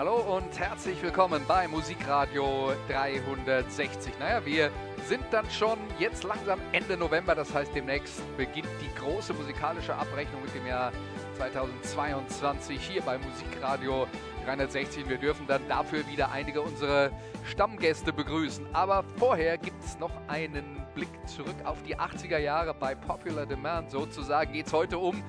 Hallo 0.00 0.34
und 0.34 0.58
herzlich 0.58 1.02
willkommen 1.02 1.42
bei 1.46 1.68
Musikradio 1.68 2.72
360. 2.88 4.18
Naja, 4.18 4.46
wir 4.46 4.70
sind 5.04 5.22
dann 5.30 5.44
schon 5.50 5.78
jetzt 5.98 6.24
langsam 6.24 6.58
Ende 6.72 6.96
November, 6.96 7.34
das 7.34 7.52
heißt 7.52 7.74
demnächst 7.74 8.22
beginnt 8.38 8.70
die 8.80 8.98
große 8.98 9.34
musikalische 9.34 9.94
Abrechnung 9.94 10.40
mit 10.42 10.54
dem 10.54 10.66
Jahr 10.66 10.90
2022 11.36 12.80
hier 12.80 13.02
bei 13.02 13.18
Musikradio 13.18 14.06
360. 14.46 15.06
Wir 15.06 15.18
dürfen 15.18 15.46
dann 15.46 15.68
dafür 15.68 16.06
wieder 16.08 16.32
einige 16.32 16.62
unserer 16.62 17.10
Stammgäste 17.44 18.10
begrüßen. 18.10 18.64
Aber 18.72 19.04
vorher 19.18 19.58
gibt 19.58 19.84
es 19.84 19.98
noch 19.98 20.12
einen 20.28 20.82
Blick 20.94 21.10
zurück 21.28 21.56
auf 21.64 21.82
die 21.82 21.98
80er 21.98 22.38
Jahre 22.38 22.72
bei 22.72 22.94
Popular 22.94 23.44
Demand. 23.44 23.90
Sozusagen 23.90 24.54
geht 24.54 24.66
es 24.66 24.72
heute 24.72 24.96
um 24.96 25.22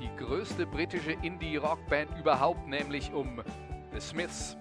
die 0.00 0.08
größte 0.16 0.64
britische 0.64 1.12
Indie-Rock-Band 1.20 2.18
überhaupt, 2.18 2.66
nämlich 2.66 3.12
um 3.12 3.42
The 3.92 4.00
Smiths. 4.00 4.56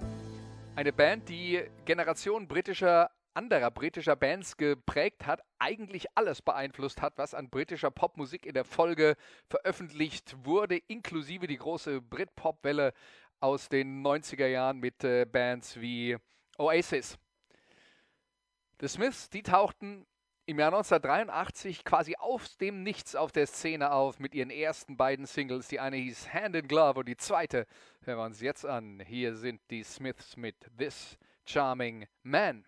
Eine 0.75 0.91
Band, 0.91 1.29
die 1.29 1.61
Generationen 1.85 2.47
britischer 2.47 3.11
anderer 3.35 3.69
britischer 3.71 4.15
Bands 4.15 4.57
geprägt 4.57 5.25
hat, 5.25 5.41
eigentlich 5.59 6.07
alles 6.15 6.41
beeinflusst 6.41 7.01
hat, 7.01 7.17
was 7.17 7.33
an 7.33 7.49
britischer 7.49 7.91
Popmusik 7.91 8.45
in 8.45 8.53
der 8.53 8.65
Folge 8.65 9.15
veröffentlicht 9.47 10.35
wurde, 10.45 10.77
inklusive 10.87 11.47
die 11.47 11.57
große 11.57 12.01
Britpop-Welle 12.01 12.91
aus 13.39 13.69
den 13.69 14.03
90er 14.05 14.47
Jahren 14.47 14.79
mit 14.79 15.03
äh, 15.03 15.25
Bands 15.25 15.79
wie 15.79 16.17
Oasis. 16.57 17.17
The 18.81 18.87
Smiths, 18.87 19.29
die 19.29 19.43
tauchten 19.43 20.05
im 20.49 20.57
Jahr 20.57 20.73
1983 20.73 21.85
quasi 21.85 22.15
aus 22.17 22.57
dem 22.57 22.81
Nichts 22.81 23.15
auf 23.15 23.31
der 23.31 23.45
Szene 23.45 23.91
auf 23.91 24.17
mit 24.17 24.33
ihren 24.33 24.49
ersten 24.49 24.97
beiden 24.97 25.27
Singles. 25.27 25.67
Die 25.67 25.79
eine 25.79 25.97
hieß 25.97 26.33
Hand 26.33 26.55
in 26.55 26.67
Glove 26.67 27.01
und 27.01 27.07
die 27.07 27.17
zweite 27.17 27.67
hören 28.03 28.17
wir 28.17 28.25
uns 28.25 28.41
jetzt 28.41 28.65
an. 28.65 28.99
Hier 29.05 29.35
sind 29.35 29.61
die 29.69 29.83
Smiths 29.83 30.37
mit 30.37 30.55
This 30.75 31.19
Charming 31.45 32.07
Man. 32.23 32.65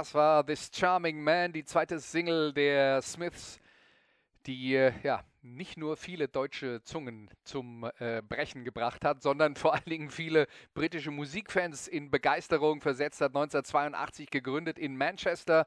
Das 0.00 0.14
war 0.14 0.46
This 0.46 0.70
Charming 0.74 1.22
Man, 1.22 1.52
die 1.52 1.62
zweite 1.62 2.00
Single 2.00 2.54
der 2.54 3.02
Smiths, 3.02 3.60
die 4.46 4.74
äh, 4.74 4.94
ja 5.02 5.22
nicht 5.42 5.76
nur 5.76 5.98
viele 5.98 6.26
deutsche 6.26 6.82
Zungen 6.84 7.28
zum 7.44 7.84
äh, 7.98 8.22
Brechen 8.26 8.64
gebracht 8.64 9.04
hat, 9.04 9.20
sondern 9.20 9.56
vor 9.56 9.74
allen 9.74 9.84
Dingen 9.84 10.08
viele 10.08 10.46
britische 10.72 11.10
Musikfans 11.10 11.86
in 11.86 12.10
Begeisterung 12.10 12.80
versetzt 12.80 13.20
hat. 13.20 13.36
1982 13.36 14.30
gegründet 14.30 14.78
in 14.78 14.96
Manchester 14.96 15.66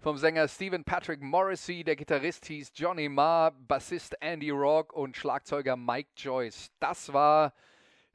vom 0.00 0.16
Sänger 0.16 0.48
Stephen 0.48 0.82
Patrick 0.82 1.22
Morrissey. 1.22 1.84
Der 1.84 1.94
Gitarrist 1.94 2.46
hieß 2.46 2.72
Johnny 2.74 3.08
Marr, 3.08 3.52
Bassist 3.52 4.20
Andy 4.20 4.50
Rock 4.50 4.92
und 4.94 5.16
Schlagzeuger 5.16 5.76
Mike 5.76 6.10
Joyce. 6.16 6.72
Das 6.80 7.12
war 7.12 7.54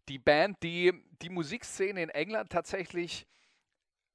die 0.10 0.20
Band, 0.20 0.62
die 0.64 0.92
die 1.22 1.30
Musikszene 1.30 2.04
in 2.04 2.10
England 2.10 2.50
tatsächlich 2.52 3.26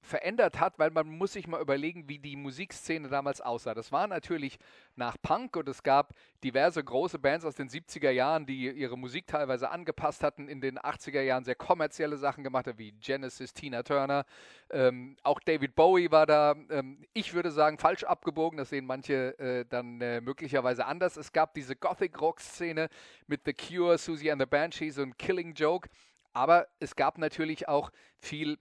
verändert 0.02 0.58
hat, 0.58 0.78
weil 0.78 0.90
man 0.90 1.06
muss 1.06 1.34
sich 1.34 1.46
mal 1.46 1.60
überlegen, 1.60 2.08
wie 2.08 2.18
die 2.18 2.36
Musikszene 2.36 3.08
damals 3.08 3.40
aussah. 3.40 3.74
Das 3.74 3.92
war 3.92 4.06
natürlich 4.06 4.58
nach 4.96 5.16
Punk 5.20 5.56
und 5.56 5.68
es 5.68 5.82
gab 5.82 6.14
diverse 6.42 6.82
große 6.82 7.18
Bands 7.18 7.44
aus 7.44 7.54
den 7.54 7.68
70er 7.68 8.10
Jahren, 8.10 8.46
die 8.46 8.70
ihre 8.70 8.96
Musik 8.96 9.26
teilweise 9.26 9.70
angepasst 9.70 10.22
hatten, 10.22 10.48
in 10.48 10.60
den 10.60 10.78
80er 10.78 11.20
Jahren 11.20 11.44
sehr 11.44 11.54
kommerzielle 11.54 12.16
Sachen 12.16 12.42
gemacht 12.44 12.66
haben, 12.66 12.78
wie 12.78 12.92
Genesis, 12.92 13.52
Tina 13.52 13.82
Turner. 13.82 14.24
Ähm, 14.70 15.16
auch 15.22 15.40
David 15.40 15.74
Bowie 15.74 16.10
war 16.10 16.26
da, 16.26 16.54
ähm, 16.70 17.04
ich 17.12 17.34
würde 17.34 17.50
sagen, 17.50 17.78
falsch 17.78 18.04
abgebogen. 18.04 18.56
Das 18.56 18.70
sehen 18.70 18.86
manche 18.86 19.38
äh, 19.38 19.64
dann 19.68 20.00
äh, 20.00 20.20
möglicherweise 20.20 20.86
anders. 20.86 21.16
Es 21.16 21.32
gab 21.32 21.54
diese 21.54 21.76
Gothic-Rock-Szene 21.76 22.88
mit 23.26 23.42
The 23.44 23.52
Cure, 23.52 23.98
Susie 23.98 24.30
and 24.30 24.40
the 24.40 24.46
Banshees 24.46 24.98
und 24.98 25.18
Killing 25.18 25.54
Joke. 25.54 25.88
Aber 26.32 26.68
es 26.78 26.94
gab 26.94 27.18
natürlich 27.18 27.68
auch 27.68 27.90
viel 28.18 28.58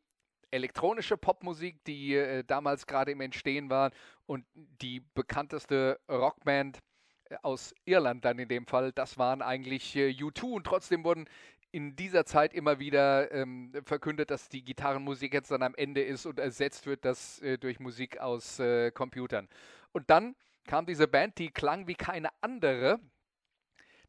elektronische 0.51 1.17
Popmusik, 1.17 1.83
die 1.85 2.15
äh, 2.15 2.43
damals 2.43 2.87
gerade 2.87 3.11
im 3.11 3.21
Entstehen 3.21 3.69
war 3.69 3.91
und 4.25 4.45
die 4.53 5.01
bekannteste 5.13 5.99
Rockband 6.09 6.79
äh, 7.25 7.35
aus 7.41 7.73
Irland 7.85 8.25
dann 8.25 8.39
in 8.39 8.49
dem 8.49 8.65
Fall, 8.65 8.91
das 8.91 9.17
waren 9.17 9.41
eigentlich 9.41 9.95
äh, 9.95 10.09
U2 10.09 10.43
und 10.53 10.63
trotzdem 10.65 11.03
wurden 11.03 11.25
in 11.71 11.95
dieser 11.95 12.25
Zeit 12.25 12.53
immer 12.53 12.79
wieder 12.79 13.31
ähm, 13.31 13.71
verkündet, 13.85 14.31
dass 14.31 14.49
die 14.49 14.63
Gitarrenmusik 14.63 15.33
jetzt 15.33 15.51
dann 15.51 15.61
am 15.61 15.75
Ende 15.75 16.01
ist 16.01 16.25
und 16.25 16.39
ersetzt 16.39 16.87
wird 16.87 17.05
das 17.05 17.39
äh, 17.41 17.57
durch 17.57 17.79
Musik 17.79 18.19
aus 18.19 18.59
äh, 18.59 18.91
Computern. 18.91 19.47
Und 19.91 20.09
dann 20.09 20.35
kam 20.65 20.85
diese 20.85 21.07
Band, 21.07 21.37
die 21.37 21.49
klang 21.49 21.87
wie 21.87 21.95
keine 21.95 22.29
andere, 22.41 22.99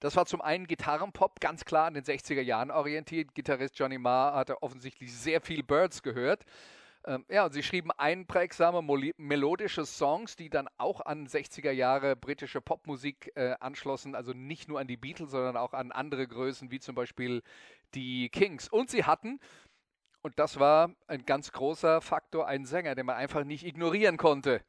das 0.01 0.17
war 0.17 0.25
zum 0.27 0.41
einen 0.41 0.67
Gitarrenpop, 0.67 1.41
ganz 1.41 1.65
klar 1.65 1.87
an 1.87 1.95
den 1.95 2.05
60er 2.05 2.41
Jahren 2.41 2.71
orientiert. 2.71 3.35
Gitarrist 3.35 3.79
Johnny 3.79 3.99
Marr 3.99 4.35
hatte 4.35 4.63
offensichtlich 4.63 5.15
sehr 5.15 5.41
viel 5.43 5.63
Birds 5.63 6.03
gehört. 6.03 6.45
Ähm, 7.07 7.25
ja, 7.29 7.47
und 7.47 7.53
sie 7.53 7.63
schrieben 7.63 7.91
einprägsame, 7.93 8.83
melodische 9.17 9.87
Songs, 9.87 10.37
die 10.37 10.51
dann 10.51 10.69
auch 10.77 11.01
an 11.01 11.27
60er 11.27 11.71
Jahre 11.71 12.17
britische 12.17 12.61
Popmusik 12.61 13.33
äh, 13.37 13.55
anschlossen, 13.61 14.15
also 14.15 14.33
nicht 14.33 14.69
nur 14.69 14.81
an 14.81 14.87
die 14.87 14.99
Beatles, 14.99 15.31
sondern 15.31 15.57
auch 15.57 15.73
an 15.73 15.93
andere 15.93 16.27
Größen, 16.27 16.71
wie 16.71 16.81
zum 16.81 16.95
Beispiel 16.95 17.43
die 17.95 18.29
Kings. 18.29 18.69
Und 18.69 18.91
sie 18.91 19.05
hatten, 19.05 19.39
und 20.23 20.39
das 20.39 20.59
war 20.59 20.95
ein 21.07 21.25
ganz 21.25 21.53
großer 21.53 22.03
Faktor, 22.03 22.47
einen 22.47 22.67
Sänger, 22.67 22.95
den 22.95 23.07
man 23.07 23.17
einfach 23.17 23.45
nicht 23.45 23.65
ignorieren 23.65 24.19
konnte. 24.19 24.63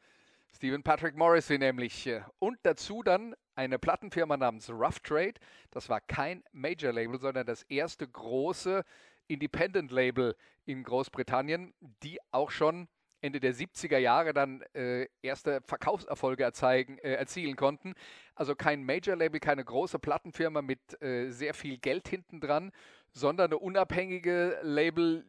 Stephen 0.53 0.83
Patrick 0.83 1.15
Morrissey 1.15 1.57
nämlich. 1.57 2.09
Und 2.39 2.59
dazu 2.63 3.03
dann 3.03 3.35
eine 3.61 3.77
Plattenfirma 3.77 4.37
namens 4.37 4.71
Rough 4.71 4.99
Trade. 5.01 5.35
Das 5.69 5.87
war 5.87 6.01
kein 6.01 6.43
Major-Label, 6.51 7.19
sondern 7.19 7.45
das 7.45 7.61
erste 7.63 8.07
große 8.07 8.83
Independent-Label 9.27 10.35
in 10.65 10.83
Großbritannien, 10.83 11.71
die 12.01 12.17
auch 12.31 12.49
schon 12.49 12.87
Ende 13.21 13.39
der 13.39 13.53
70er 13.53 13.99
Jahre 13.99 14.33
dann 14.33 14.63
äh, 14.73 15.07
erste 15.21 15.61
Verkaufserfolge 15.67 16.43
erzeigen, 16.43 16.97
äh, 16.97 17.13
erzielen 17.13 17.55
konnten. 17.55 17.93
Also 18.33 18.55
kein 18.55 18.83
Major-Label, 18.83 19.39
keine 19.39 19.63
große 19.63 19.99
Plattenfirma 19.99 20.63
mit 20.63 20.99
äh, 21.03 21.29
sehr 21.29 21.53
viel 21.53 21.77
Geld 21.77 22.07
hinten 22.07 22.41
dran, 22.41 22.71
sondern 23.13 23.51
eine 23.51 23.59
unabhängige 23.59 24.57
Label, 24.63 25.23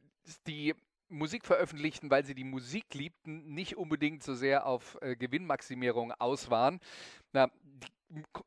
die 0.46 0.74
Musik 1.10 1.44
veröffentlichten, 1.44 2.10
weil 2.10 2.24
sie 2.24 2.34
die 2.34 2.44
Musik 2.44 2.94
liebten, 2.94 3.52
nicht 3.52 3.76
unbedingt 3.76 4.22
so 4.22 4.34
sehr 4.34 4.66
auf 4.66 4.96
äh, 5.02 5.14
Gewinnmaximierung 5.14 6.12
aus 6.12 6.50
waren. 6.50 6.80
Na, 7.32 7.50
die, 7.62 7.88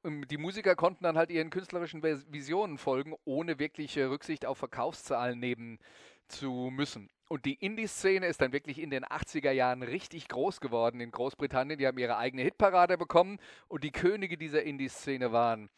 die, 0.04 0.38
Musiker 0.38 0.76
konnten 0.76 1.04
dann 1.04 1.18
halt 1.18 1.32
ihren 1.32 1.50
künstlerischen 1.50 2.04
Visionen 2.04 2.78
folgen, 2.78 3.16
ohne 3.26 3.60
wirkliche 3.60 4.10
Rücksicht 4.10 4.46
auf 4.46 4.58
Verkaufszahlen 4.58 5.40
nehmen 5.40 5.80
zu 6.28 6.70
müssen. 6.72 7.10
Und 7.28 7.46
die 7.46 7.56
Indie-Szene 7.56 8.28
ist 8.28 8.42
dann 8.42 8.54
wirklich 8.54 8.80
in 8.80 8.92
den 8.92 9.04
80er 9.04 9.52
Jahren 9.52 9.82
richtig 9.82 10.28
groß 10.28 10.60
geworden 10.60 11.00
in 11.00 11.12
Großbritannien. 11.12 11.80
Die 11.80 11.88
haben 11.88 11.98
ihre 11.98 12.18
eigene 12.18 12.44
Hitparade 12.44 12.98
bekommen 12.98 13.40
und 13.68 13.84
die 13.84 13.92
Könige 13.92 14.38
dieser 14.38 14.64
Indie-Szene 14.64 15.32
waren 15.32 15.70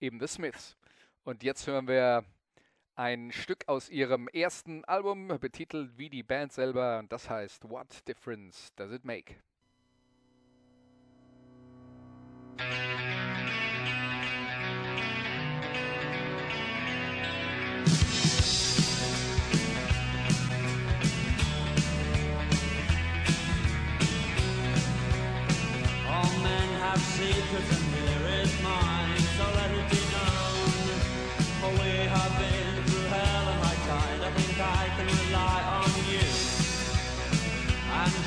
eben 0.00 0.18
The 0.18 0.26
Smiths. 0.26 0.76
Und 1.22 1.42
jetzt 1.42 1.66
hören 1.66 1.86
wir 1.86 2.24
ein 2.96 3.30
Stück 3.30 3.68
aus 3.68 3.88
ihrem 3.88 4.26
ersten 4.28 4.84
Album, 4.86 5.28
betitelt 5.40 5.96
wie 5.98 6.10
die 6.10 6.24
Band 6.24 6.52
selber, 6.52 6.98
und 6.98 7.12
das 7.12 7.30
heißt 7.30 7.70
What 7.70 8.06
Difference 8.08 8.74
Does 8.74 8.92
It 8.92 9.04
Make? 9.04 9.36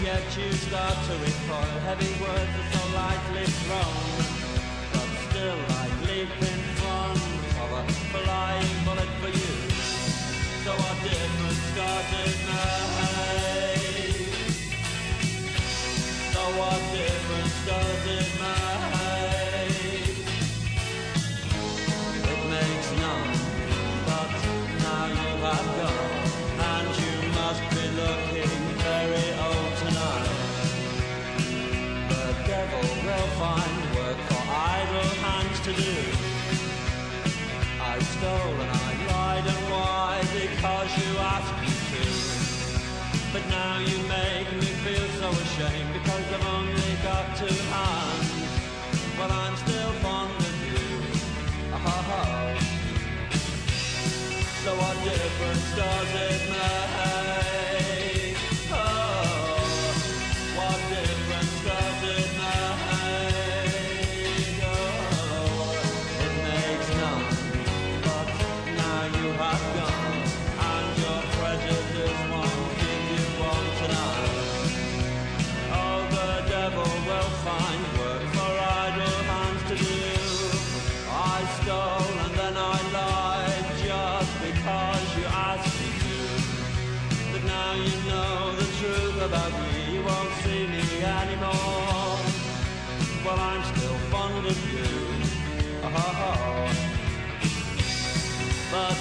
Yet 0.04 0.38
you 0.38 0.51
start 0.54 0.98
to 1.06 1.13
recoil. 1.13 1.80
Heavy 1.86 2.12
words 2.22 2.51
are 2.60 2.69
so 2.74 2.83
lightly 2.95 3.45
thrown, 3.45 4.20
So 55.01 55.07
what 55.07 55.18
difference 55.18 55.75
does 55.75 56.91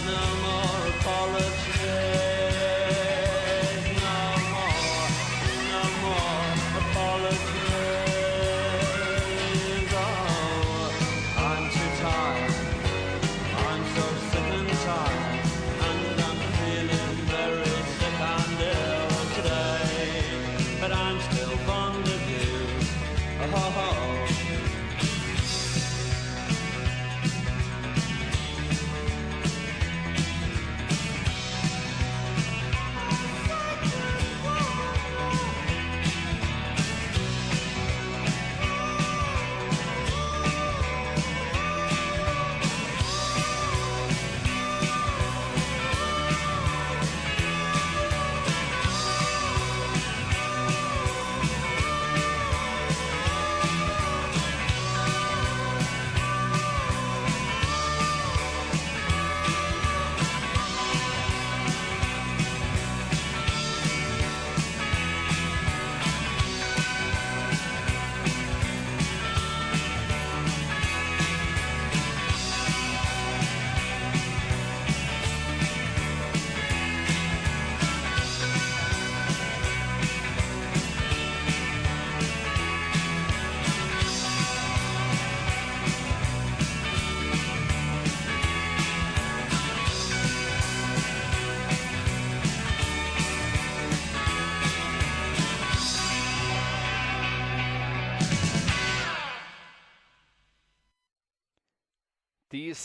no 0.06 0.20
more 0.42 0.88
apologies. 0.94 1.69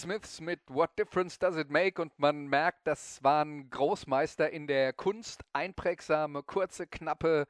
Smiths 0.02 0.42
mit 0.42 0.60
What 0.68 0.98
Difference 1.00 1.40
Does 1.40 1.58
It 1.58 1.70
Make 1.70 2.02
und 2.02 2.18
man 2.20 2.48
merkt, 2.48 2.86
das 2.86 3.24
waren 3.24 3.70
Großmeister 3.70 4.50
in 4.50 4.68
der 4.68 4.94
Kunst, 4.94 5.44
einprägsame, 5.54 6.44
kurze, 6.44 6.86
knappe 6.86 7.48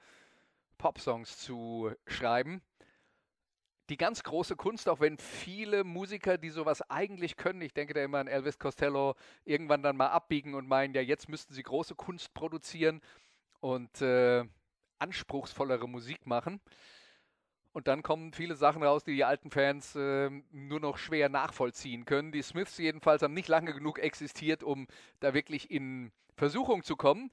Popsongs 0.77 1.39
zu 1.39 1.91
schreiben. 2.05 2.61
Die 3.89 3.97
ganz 3.97 4.23
große 4.23 4.55
Kunst, 4.55 4.89
auch 4.89 4.99
wenn 4.99 5.17
viele 5.17 5.83
Musiker, 5.83 6.37
die 6.37 6.49
sowas 6.49 6.81
eigentlich 6.89 7.37
können, 7.37 7.61
ich 7.61 7.73
denke 7.73 7.93
da 7.93 8.03
immer 8.03 8.19
an 8.19 8.27
Elvis 8.27 8.59
Costello, 8.59 9.15
irgendwann 9.43 9.83
dann 9.83 9.97
mal 9.97 10.09
abbiegen 10.09 10.55
und 10.55 10.67
meinen, 10.67 10.93
ja, 10.93 11.01
jetzt 11.01 11.29
müssten 11.29 11.53
sie 11.53 11.63
große 11.63 11.95
Kunst 11.95 12.33
produzieren 12.33 13.01
und 13.59 14.01
äh, 14.01 14.43
anspruchsvollere 14.99 15.87
Musik 15.87 16.25
machen. 16.25 16.61
Und 17.75 17.89
dann 17.89 18.03
kommen 18.03 18.31
viele 18.31 18.55
Sachen 18.55 18.83
raus, 18.83 19.03
die 19.03 19.15
die 19.15 19.25
alten 19.25 19.51
Fans 19.51 19.97
äh, 19.97 20.29
nur 20.53 20.79
noch 20.79 20.97
schwer 20.97 21.27
nachvollziehen 21.27 22.05
können. 22.05 22.31
Die 22.31 22.41
Smiths 22.41 22.77
jedenfalls 22.77 23.21
haben 23.21 23.33
nicht 23.33 23.49
lange 23.49 23.73
genug 23.73 23.99
existiert, 23.99 24.63
um 24.63 24.87
da 25.19 25.33
wirklich 25.33 25.69
in 25.69 26.13
Versuchung 26.37 26.83
zu 26.83 26.95
kommen. 26.95 27.31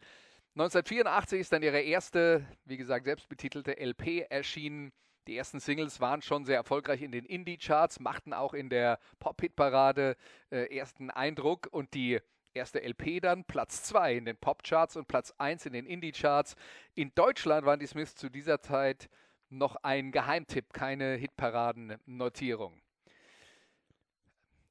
1984 0.57 1.39
ist 1.39 1.53
dann 1.53 1.63
ihre 1.63 1.81
erste, 1.81 2.45
wie 2.65 2.77
gesagt, 2.77 3.05
selbstbetitelte 3.05 3.79
LP 3.79 4.27
erschienen. 4.31 4.91
Die 5.29 5.37
ersten 5.37 5.61
Singles 5.61 6.01
waren 6.01 6.23
schon 6.23 6.45
sehr 6.45 6.57
erfolgreich 6.57 7.03
in 7.03 7.13
den 7.13 7.25
Indie-Charts, 7.25 8.01
machten 8.01 8.33
auch 8.33 8.53
in 8.53 8.69
der 8.69 8.99
Pop-Hit-Parade 9.21 10.17
äh, 10.51 10.77
ersten 10.77 11.11
Eindruck 11.11 11.69
und 11.71 11.95
die 11.95 12.19
erste 12.53 12.83
LP 12.83 13.23
dann 13.23 13.45
Platz 13.45 13.85
2 13.85 14.17
in 14.17 14.25
den 14.25 14.37
Pop-Charts 14.37 14.97
und 14.97 15.07
Platz 15.07 15.33
1 15.39 15.67
in 15.67 15.73
den 15.73 15.87
Indie-Charts. 15.87 16.57
In 16.97 17.15
Deutschland 17.15 17.65
waren 17.65 17.79
die 17.79 17.87
Smiths 17.87 18.17
zu 18.17 18.29
dieser 18.29 18.61
Zeit 18.61 19.09
noch 19.53 19.77
ein 19.83 20.13
Geheimtipp, 20.13 20.73
keine 20.73 21.15
Hitparaden-Notierung. 21.15 22.81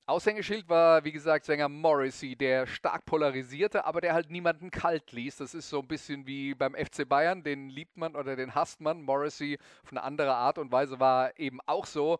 Aushängeschild 0.08 0.68
war, 0.68 1.06
wie 1.06 1.12
gesagt, 1.14 1.46
Sänger 1.46 1.70
Morrissey, 1.70 2.36
der 2.36 2.68
stark 2.68 3.06
polarisierte, 3.06 3.86
aber 3.86 4.02
der 4.02 4.14
halt 4.14 4.30
niemanden 4.30 4.70
kalt 4.70 5.12
ließ. 5.14 5.38
Das 5.38 5.54
ist 5.54 5.70
so 5.70 5.80
ein 5.80 5.88
bisschen 5.88 6.28
wie 6.28 6.54
beim 6.54 6.76
FC 6.76 7.08
Bayern, 7.08 7.44
den 7.44 7.70
liebt 7.70 7.96
man 7.96 8.16
oder 8.16 8.36
den 8.36 8.54
hasst 8.54 8.82
man. 8.82 9.02
Morrissey 9.04 9.58
auf 9.84 9.92
eine 9.92 10.04
andere 10.04 10.34
Art 10.34 10.58
und 10.58 10.72
Weise 10.72 11.00
war 11.00 11.40
eben 11.40 11.62
auch 11.66 11.86
so. 11.86 12.20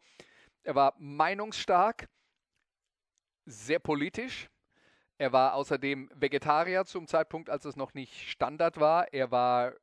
Er 0.64 0.76
war 0.76 0.94
meinungsstark, 1.00 2.08
sehr 3.46 3.80
politisch. 3.80 4.48
Er 5.18 5.34
war 5.34 5.56
außerdem 5.56 6.10
Vegetarier 6.16 6.86
zum 6.86 7.08
Zeitpunkt, 7.08 7.50
als 7.50 7.66
es 7.66 7.76
noch 7.76 7.94
nicht 7.94 8.30
Standard 8.30 8.80
war. 8.80 9.12
Er 9.12 9.32
war 9.32 9.74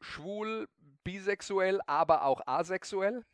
schwul, 0.00 0.68
bisexuell, 1.06 1.80
aber 1.86 2.24
auch 2.24 2.40
asexuell, 2.46 3.24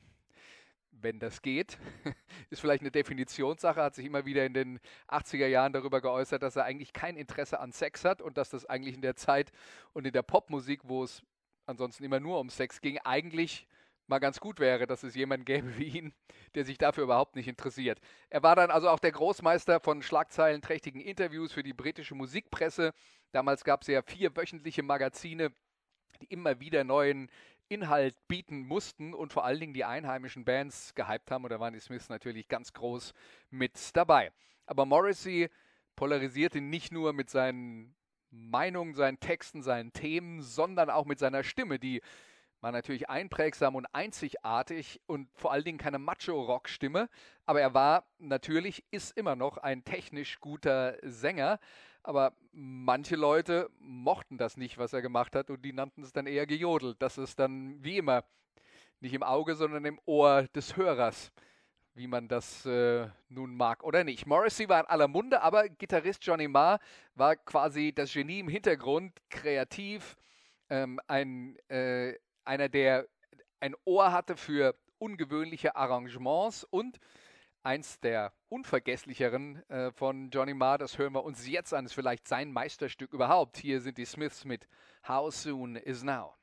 wenn 0.90 1.18
das 1.18 1.40
geht. 1.40 1.78
Ist 2.50 2.60
vielleicht 2.60 2.82
eine 2.82 2.90
Definitionssache, 2.90 3.82
hat 3.82 3.94
sich 3.94 4.04
immer 4.04 4.26
wieder 4.26 4.44
in 4.44 4.52
den 4.52 4.80
80er 5.08 5.46
Jahren 5.46 5.72
darüber 5.72 6.02
geäußert, 6.02 6.42
dass 6.42 6.56
er 6.56 6.64
eigentlich 6.64 6.92
kein 6.92 7.16
Interesse 7.16 7.60
an 7.60 7.72
Sex 7.72 8.04
hat 8.04 8.20
und 8.20 8.36
dass 8.36 8.50
das 8.50 8.66
eigentlich 8.66 8.94
in 8.94 9.00
der 9.00 9.16
Zeit 9.16 9.52
und 9.94 10.06
in 10.06 10.12
der 10.12 10.22
Popmusik, 10.22 10.82
wo 10.84 11.02
es 11.02 11.22
ansonsten 11.64 12.04
immer 12.04 12.20
nur 12.20 12.40
um 12.40 12.50
Sex 12.50 12.82
ging, 12.82 12.98
eigentlich 12.98 13.66
mal 14.06 14.18
ganz 14.18 14.38
gut 14.38 14.60
wäre, 14.60 14.86
dass 14.86 15.02
es 15.02 15.14
jemanden 15.14 15.46
gäbe 15.46 15.78
wie 15.78 15.98
ihn, 15.98 16.12
der 16.54 16.66
sich 16.66 16.76
dafür 16.76 17.04
überhaupt 17.04 17.36
nicht 17.36 17.48
interessiert. 17.48 18.00
Er 18.28 18.42
war 18.42 18.54
dann 18.54 18.70
also 18.70 18.90
auch 18.90 18.98
der 18.98 19.12
Großmeister 19.12 19.80
von 19.80 20.02
schlagzeilenträchtigen 20.02 21.00
Interviews 21.00 21.52
für 21.52 21.62
die 21.62 21.72
britische 21.72 22.14
Musikpresse. 22.14 22.92
Damals 23.30 23.64
gab 23.64 23.80
es 23.80 23.88
ja 23.88 24.02
vier 24.02 24.36
wöchentliche 24.36 24.82
Magazine, 24.82 25.54
die 26.20 26.26
immer 26.26 26.60
wieder 26.60 26.84
neuen 26.84 27.30
Inhalt 27.72 28.14
bieten 28.28 28.66
mussten 28.66 29.14
und 29.14 29.32
vor 29.32 29.44
allen 29.44 29.60
Dingen 29.60 29.74
die 29.74 29.84
einheimischen 29.84 30.44
Bands 30.44 30.94
gehypt 30.94 31.30
haben. 31.30 31.44
Und 31.44 31.50
da 31.50 31.58
waren 31.58 31.72
die 31.72 31.80
Smiths 31.80 32.08
natürlich 32.08 32.48
ganz 32.48 32.72
groß 32.72 33.14
mit 33.50 33.96
dabei. 33.96 34.30
Aber 34.66 34.84
Morrissey 34.84 35.48
polarisierte 35.96 36.60
nicht 36.60 36.92
nur 36.92 37.12
mit 37.12 37.30
seinen 37.30 37.94
Meinungen, 38.30 38.94
seinen 38.94 39.20
Texten, 39.20 39.62
seinen 39.62 39.92
Themen, 39.92 40.42
sondern 40.42 40.90
auch 40.90 41.06
mit 41.06 41.18
seiner 41.18 41.44
Stimme, 41.44 41.78
die 41.78 42.00
war 42.62 42.72
natürlich 42.72 43.10
einprägsam 43.10 43.74
und 43.74 43.86
einzigartig 43.92 45.00
und 45.06 45.28
vor 45.34 45.52
allen 45.52 45.64
Dingen 45.64 45.78
keine 45.78 45.98
Macho-Rock-Stimme. 45.98 47.08
Aber 47.44 47.60
er 47.60 47.74
war 47.74 48.06
natürlich, 48.18 48.84
ist 48.92 49.16
immer 49.16 49.34
noch 49.34 49.58
ein 49.58 49.84
technisch 49.84 50.38
guter 50.40 50.96
Sänger. 51.02 51.58
Aber 52.02 52.32
manche 52.52 53.16
Leute 53.16 53.71
mochten 53.78 54.38
das 54.38 54.56
nicht, 54.56 54.78
was 54.78 54.92
er 54.92 55.02
gemacht 55.02 55.37
hat, 55.37 55.50
und 55.50 55.62
die 55.62 55.73
nannten 55.73 56.02
es 56.02 56.12
dann 56.12 56.26
eher 56.26 56.47
gejodelt. 56.47 56.97
Das 57.00 57.18
ist 57.18 57.38
dann 57.38 57.82
wie 57.82 57.99
immer 57.99 58.25
nicht 59.00 59.14
im 59.14 59.23
Auge, 59.23 59.54
sondern 59.54 59.85
im 59.85 60.00
Ohr 60.06 60.44
des 60.54 60.76
Hörers, 60.76 61.32
wie 61.94 62.06
man 62.06 62.28
das 62.28 62.64
äh, 62.66 63.09
nun 63.28 63.56
mag 63.56 63.85
oder 63.85 64.04
nicht. 64.04 64.26
Morrissey 64.26 64.68
war 64.68 64.80
in 64.80 64.87
aller 64.87 65.09
Munde, 65.09 65.42
aber 65.42 65.68
Gitarrist 65.68 66.25
Johnny 66.25 66.49
Marr 66.49 66.78
war 67.14 67.37
quasi 67.37 67.92
das 67.92 68.12
Genie 68.12 68.40
im 68.40 68.49
Hintergrund, 68.49 69.12
kreativ, 69.28 70.16
ähm, 70.71 71.00
ein, 71.06 71.56
äh, 71.68 72.14
einer, 72.44 72.68
der 72.68 73.06
ein 73.61 73.75
Ohr 73.85 74.12
hatte 74.12 74.37
für 74.37 74.75
ungewöhnliche 74.99 75.76
Arrangements 75.76 76.64
und 76.64 76.99
eins 77.62 78.00
der 78.00 78.33
unvergesslicheren 78.49 79.69
äh, 79.69 79.92
von 79.92 80.31
Johnny 80.31 80.54
Marr. 80.54 80.78
Das 80.78 80.99
hören 80.99 81.14
wir 81.14 81.25
uns 81.25 81.47
jetzt 81.47 81.73
an. 81.73 81.87
Ist 81.87 81.95
vielleicht 81.95 82.28
sein 82.28 82.52
Meisterstück 82.52 83.12
überhaupt. 83.12 83.57
Hier 83.57 83.81
sind 83.81 83.99
die 83.99 84.04
Smiths 84.04 84.45
mit 84.45 84.66
How 85.07 85.35
Soon 85.35 85.76
Is 85.76 86.02
Now. 86.02 86.35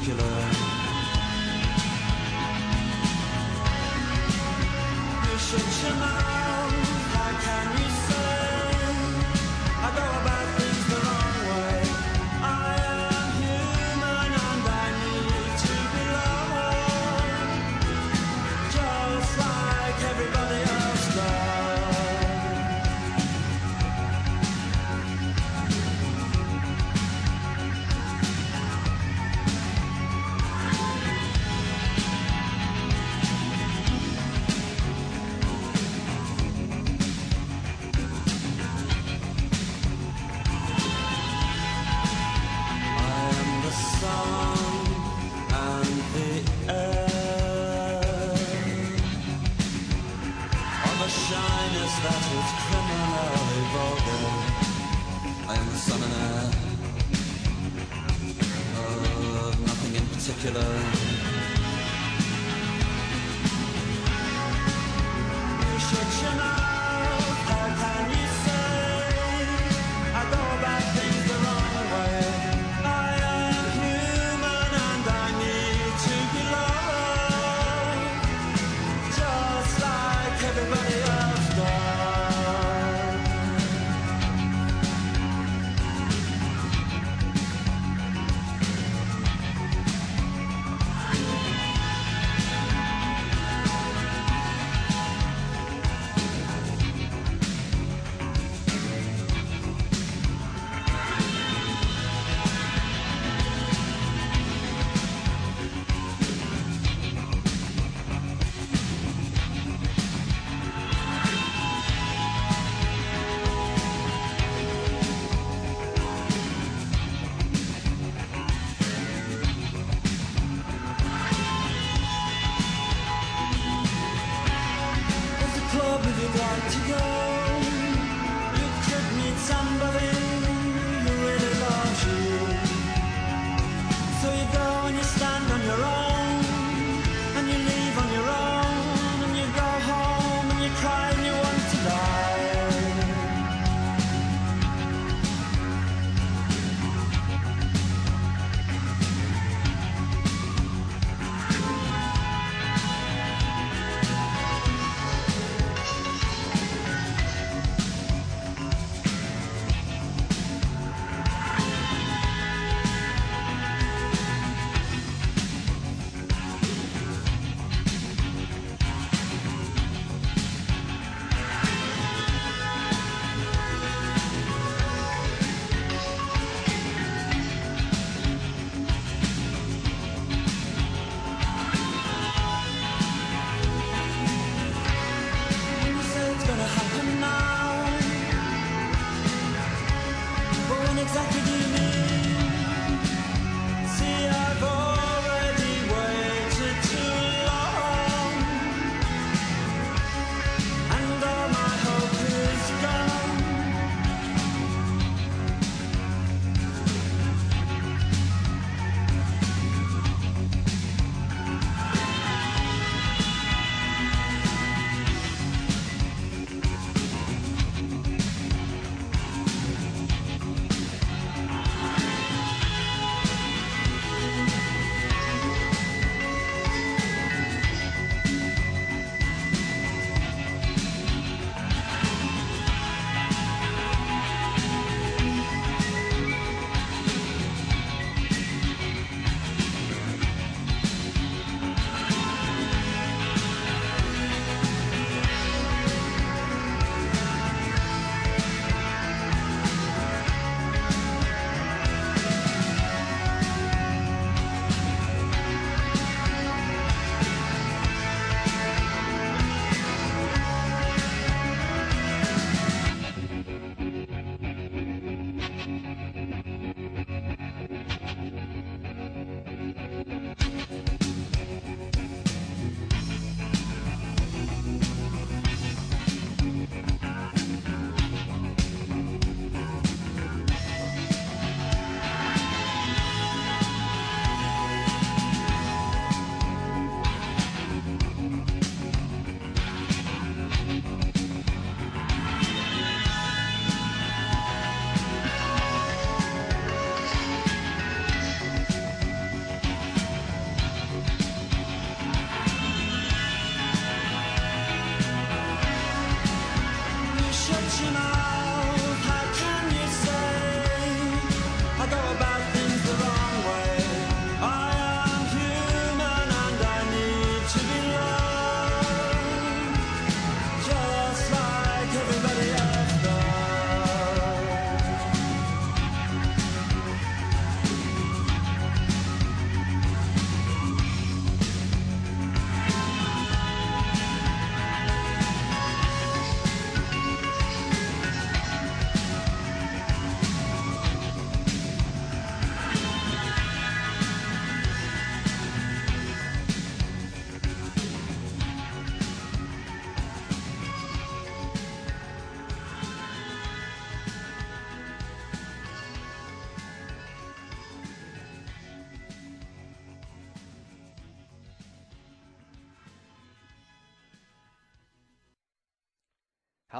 particular. 0.00 0.24
You're 5.28 5.38
such 5.38 5.90
a. 5.90 6.39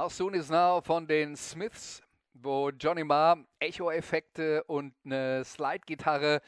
How 0.01 0.11
Soon 0.11 0.33
Is 0.33 0.49
Now 0.49 0.81
von 0.81 1.05
den 1.05 1.35
Smiths, 1.35 2.01
wo 2.33 2.71
Johnny 2.71 3.03
Marr 3.03 3.37
Echo-Effekte 3.59 4.63
und 4.63 4.95
eine 5.05 5.45
Slide-Gitarre 5.45 6.41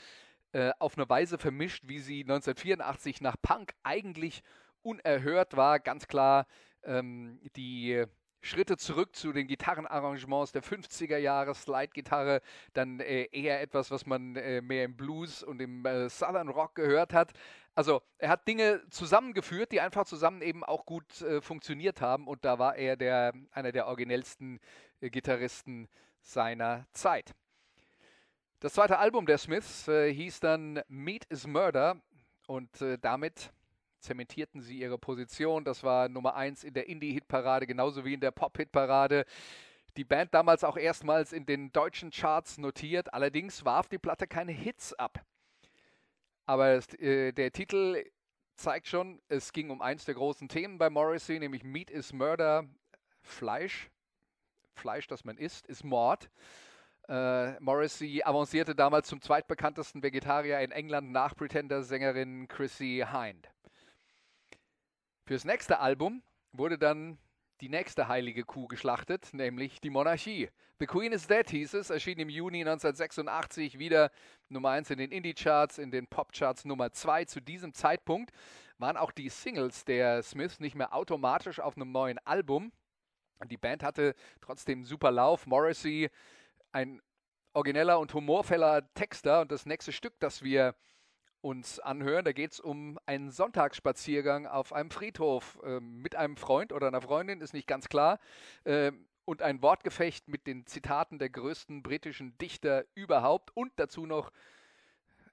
äh, 0.54 0.72
auf 0.80 0.98
eine 0.98 1.08
Weise 1.08 1.38
vermischt, 1.38 1.84
wie 1.86 2.00
sie 2.00 2.22
1984 2.22 3.22
nach 3.22 3.36
Punk 3.40 3.76
eigentlich 3.84 4.42
unerhört 4.82 5.56
war. 5.56 5.80
Ganz 5.80 6.08
klar 6.08 6.48
ähm, 6.84 7.40
die 7.56 8.04
Schritte 8.44 8.76
zurück 8.76 9.16
zu 9.16 9.32
den 9.32 9.48
Gitarrenarrangements 9.48 10.52
der 10.52 10.62
50er 10.62 11.18
Jahre, 11.18 11.56
Slide-Gitarre, 11.56 12.42
dann 12.74 13.00
äh, 13.00 13.30
eher 13.32 13.62
etwas, 13.62 13.90
was 13.90 14.06
man 14.06 14.36
äh, 14.36 14.62
mehr 14.62 14.84
im 14.84 14.98
Blues 14.98 15.44
und 15.44 15.62
im 15.62 15.86
äh, 15.86 16.10
Southern 16.10 16.50
Rock 16.50 16.76
gehört 16.76 17.14
hat. 17.14 17.32
Also 17.74 18.02
er 18.18 18.30
hat 18.30 18.46
Dinge 18.46 18.82
zusammengeführt, 18.90 19.72
die 19.72 19.80
einfach 19.80 20.06
zusammen 20.06 20.42
eben 20.42 20.66
auch 20.66 20.86
gut 20.86 21.22
äh, 21.22 21.42
funktioniert 21.42 22.02
haben 22.02 22.28
und 22.28 22.44
da 22.44 22.60
war 22.60 22.76
er 22.76 22.98
der, 22.98 23.34
einer 23.52 23.72
der 23.72 23.88
originellsten 23.88 24.60
äh, 25.00 25.10
Gitarristen 25.10 25.88
seiner 26.20 26.86
Zeit. 26.92 27.34
Das 28.60 28.74
zweite 28.74 29.00
Album 29.00 29.26
der 29.26 29.38
Smiths 29.38 29.88
äh, 29.88 30.14
hieß 30.14 30.42
dann 30.42 30.82
Meat 30.90 31.24
is 31.30 31.48
Murder 31.48 32.02
und 32.48 32.70
damit 33.02 33.54
zementierten 34.04 34.62
sie 34.62 34.78
ihre 34.78 34.98
Position. 34.98 35.64
Das 35.64 35.84
war 35.84 36.10
Nummer 36.10 36.36
1 36.36 36.64
in 36.64 36.74
der 36.74 36.88
Indie-Hitparade, 36.88 37.66
genauso 37.66 38.06
wie 38.06 38.14
in 38.14 38.20
der 38.20 38.32
Pop-Hitparade. 38.32 39.26
Die 39.98 40.04
Band 40.04 40.34
damals 40.34 40.64
auch 40.64 40.78
erstmals 40.78 41.34
in 41.34 41.46
den 41.46 41.72
deutschen 41.72 42.12
Charts 42.12 42.58
notiert. 42.58 43.14
Allerdings 43.14 43.64
warf 43.66 43.88
die 43.88 44.00
Platte 44.00 44.28
keine 44.28 44.52
Hits 44.52 44.94
ab. 44.94 45.24
Aber 46.46 46.80
äh, 47.00 47.32
der 47.32 47.52
Titel 47.52 48.04
zeigt 48.56 48.88
schon, 48.88 49.22
es 49.30 49.54
ging 49.54 49.70
um 49.70 49.82
eins 49.82 50.06
der 50.06 50.16
großen 50.16 50.50
Themen 50.50 50.78
bei 50.78 50.90
Morrissey, 50.90 51.40
nämlich 51.40 51.64
Meat 51.64 51.90
is 51.90 52.14
Murder, 52.14 52.66
Fleisch. 53.22 53.90
Fleisch, 54.76 55.08
das 55.08 55.24
man 55.24 55.38
isst, 55.38 55.68
ist 55.68 55.84
Mord. 55.84 56.30
Äh, 57.08 57.60
Morrissey 57.60 58.22
avancierte 58.24 58.76
damals 58.76 59.08
zum 59.08 59.22
zweitbekanntesten 59.22 60.02
Vegetarier 60.02 60.60
in 60.62 60.72
England 60.72 61.12
nach 61.12 61.36
Pretender-Sängerin 61.36 62.48
Chrissy 62.48 63.06
Hind. 63.12 63.50
Fürs 65.26 65.46
nächste 65.46 65.80
Album 65.80 66.22
wurde 66.52 66.78
dann 66.78 67.18
die 67.62 67.70
nächste 67.70 68.10
heilige 68.10 68.44
Kuh 68.44 68.68
geschlachtet, 68.68 69.30
nämlich 69.32 69.80
die 69.80 69.90
Monarchie. 69.90 70.50
The 70.80 70.86
Queen 70.86 71.14
is 71.14 71.28
Dead 71.28 71.50
hieß 71.50 71.76
es, 71.76 71.90
erschien 71.90 72.20
im 72.20 72.28
Juni 72.28 72.60
1986 72.60 73.80
wieder 73.80 74.12
Nummer 74.50 74.72
1 74.72 74.90
in 74.90 74.98
den 74.98 75.12
Indie-Charts, 75.12 75.78
in 75.78 75.92
den 75.92 76.08
Pop-Charts 76.08 76.66
Nummer 76.66 76.92
2. 76.92 77.24
Zu 77.24 77.40
diesem 77.40 77.74
Zeitpunkt 77.74 78.32
waren 78.78 78.98
auch 78.98 79.14
die 79.14 79.30
Singles 79.30 79.86
der 79.86 80.22
Smiths 80.24 80.60
nicht 80.60 80.76
mehr 80.76 80.94
automatisch 80.94 81.62
auf 81.62 81.78
einem 81.78 81.94
neuen 81.94 82.18
Album. 82.26 82.74
Die 83.46 83.58
Band 83.58 83.82
hatte 83.82 84.16
trotzdem 84.42 84.84
super 84.84 85.12
Lauf. 85.12 85.48
Morrissey, 85.48 86.10
ein 86.74 87.02
origineller 87.54 87.98
und 87.98 88.14
humorvoller 88.14 88.94
Texter. 88.94 89.40
Und 89.40 89.54
das 89.54 89.66
nächste 89.66 89.94
Stück, 89.94 90.20
das 90.20 90.44
wir 90.44 90.76
uns 91.44 91.80
anhören. 91.80 92.24
Da 92.24 92.32
geht 92.32 92.54
es 92.54 92.60
um 92.60 92.98
einen 93.06 93.30
Sonntagsspaziergang 93.30 94.48
auf 94.48 94.72
einem 94.72 94.90
Friedhof 94.90 95.60
äh, 95.64 95.80
mit 95.80 96.16
einem 96.16 96.38
Freund 96.38 96.72
oder 96.72 96.88
einer 96.88 97.02
Freundin, 97.02 97.42
ist 97.42 97.54
nicht 97.54 97.68
ganz 97.68 97.90
klar. 97.90 98.20
Äh, 98.64 98.94
und 99.26 99.42
ein 99.42 99.62
Wortgefecht 99.62 100.28
mit 100.28 100.48
den 100.48 100.66
Zitaten 100.66 101.20
der 101.20 101.30
größten 101.30 101.84
britischen 101.84 102.38
Dichter 102.38 102.86
überhaupt 102.96 103.56
und 103.56 103.72
dazu 103.78 104.06
noch 104.06 104.32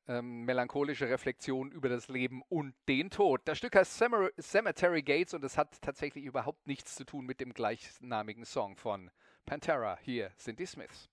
ähm, 0.08 0.44
melancholische 0.44 1.08
Reflexion 1.08 1.70
über 1.70 1.88
das 1.88 2.08
Leben 2.08 2.42
und 2.48 2.74
den 2.88 3.10
Tod. 3.10 3.42
Das 3.44 3.58
Stück 3.58 3.76
heißt 3.76 4.02
Cemetery 4.40 5.02
Gates 5.02 5.34
und 5.34 5.44
es 5.44 5.56
hat 5.56 5.80
tatsächlich 5.80 6.24
überhaupt 6.24 6.66
nichts 6.66 6.96
zu 6.96 7.04
tun 7.04 7.26
mit 7.26 7.40
dem 7.40 7.52
gleichnamigen 7.52 8.44
Song 8.44 8.76
von 8.76 9.10
Pantera. 9.46 9.98
Hier 10.02 10.30
sind 10.36 10.58
die 10.58 10.66
Smiths. 10.66 11.08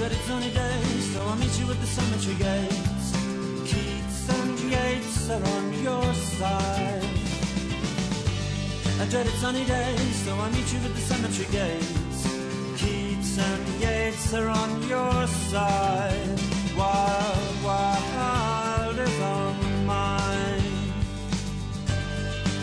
Dreaded 0.00 0.18
sunny 0.20 0.50
days, 0.50 1.12
so 1.12 1.20
I'll 1.26 1.36
meet 1.36 1.60
you 1.60 1.70
at 1.70 1.78
the 1.78 1.86
cemetery 1.86 2.36
gates. 2.36 3.06
Keats 3.68 4.30
and 4.30 4.58
Yates 4.72 5.28
are 5.28 5.44
on 5.56 5.64
your 5.82 6.14
side. 6.14 7.04
I 8.98 9.04
dreaded 9.10 9.34
sunny 9.44 9.66
days, 9.66 10.14
so 10.24 10.34
I'll 10.36 10.50
meet 10.52 10.72
you 10.72 10.78
at 10.88 10.94
the 10.94 11.02
cemetery 11.02 11.48
gates. 11.52 12.20
Keats 12.80 13.36
and 13.36 13.66
Yates 13.78 14.32
are 14.32 14.48
on 14.48 14.70
your 14.88 15.26
side. 15.52 16.40
Wild, 16.78 17.56
wild 17.62 18.98
is 18.98 19.20
on 19.20 19.84
mine. 19.84 20.94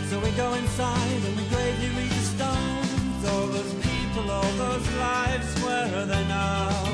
So 0.10 0.20
we 0.26 0.32
go 0.32 0.56
inside 0.56 1.22
and 1.28 1.38
we 1.38 1.44
gravely 1.54 1.90
read 1.98 2.14
the 2.20 2.26
stones. 2.34 3.22
All 3.30 3.46
those 3.46 3.74
people, 3.76 4.32
all 4.32 4.54
those 4.66 4.88
lives, 4.96 5.64
where 5.64 6.02
are 6.02 6.06
they 6.08 6.28
now? 6.28 6.87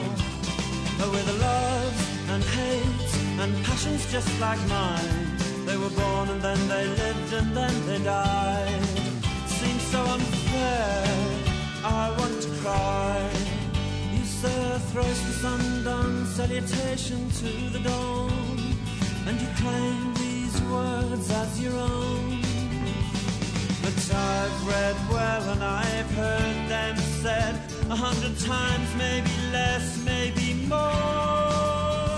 With 1.12 1.28
loves 1.42 2.02
and 2.30 2.44
hates 2.44 3.18
and 3.42 3.66
passions 3.66 4.12
just 4.12 4.30
like 4.40 4.60
mine. 4.68 5.38
They 5.66 5.78
were 5.78 5.90
born 5.90 6.30
and 6.30 6.42
then 6.42 6.68
they 6.68 6.86
lived 6.88 7.34
and 7.34 7.56
then 7.56 7.76
they 7.88 8.00
died. 8.04 8.86
Seems 9.48 9.84
so 9.94 10.02
unfair, 10.02 11.04
I 11.84 12.16
want 12.20 12.42
to 12.44 12.50
cry. 12.62 13.30
You 14.14 14.24
say 14.24 14.80
thrice 14.92 15.22
the 15.28 15.34
sundown 15.46 16.26
salutation 16.26 17.30
to 17.42 17.50
the 17.74 17.80
dawn, 17.80 18.60
and 19.28 19.42
you 19.42 19.48
claim 19.62 20.14
these 20.16 20.62
words 20.64 21.30
as 21.32 21.62
your 21.62 21.76
own. 21.76 22.53
But 23.84 24.16
I've 24.16 24.68
read 24.68 24.96
well 25.12 25.44
and 25.52 25.62
I've 25.62 26.12
heard 26.12 26.70
them 26.70 26.96
said 27.22 27.56
a 27.90 27.96
hundred 27.96 28.40
times, 28.40 28.88
maybe 28.96 29.30
less, 29.52 30.02
maybe 30.06 30.66
more. 30.72 32.16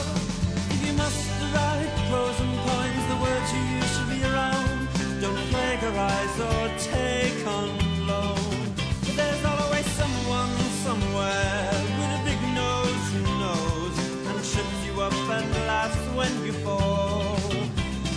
If 0.69 0.79
you 0.85 0.93
must 0.93 1.25
write 1.53 1.93
pros 2.07 2.37
and 2.39 2.55
points, 2.69 3.05
the 3.11 3.17
words 3.25 3.47
you 3.55 3.63
use 3.77 3.91
should 3.97 4.09
be 4.13 4.21
own. 4.23 4.87
Don't 5.19 5.41
plagiarize 5.49 6.35
or 6.49 6.63
take 6.77 7.41
on 7.47 7.69
loan. 8.05 8.53
But 9.01 9.15
There's 9.17 9.43
always 9.45 9.87
someone 10.01 10.53
somewhere 10.85 11.71
with 11.97 12.19
a 12.19 12.21
big 12.29 12.41
nose 12.53 13.05
who 13.13 13.23
knows 13.41 13.95
and 14.29 14.37
trips 14.51 14.79
you 14.85 15.01
up 15.01 15.17
and 15.37 15.49
laughs 15.65 16.03
when 16.13 16.31
you 16.45 16.53
fall. 16.65 17.41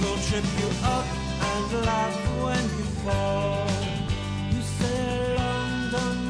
Will 0.02 0.20
trip 0.28 0.44
you 0.61 0.68
up 0.84 1.06
and 1.50 1.87
laugh 1.87 2.16
when 2.44 2.67
you 3.09 3.14
fall. 3.14 3.66
You 4.53 4.62
say 4.62 5.37
London 5.37 6.29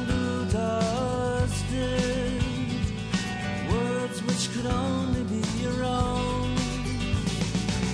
could 4.53 4.65
only 4.65 5.23
be 5.23 5.41
your 5.61 5.83
own. 5.83 6.55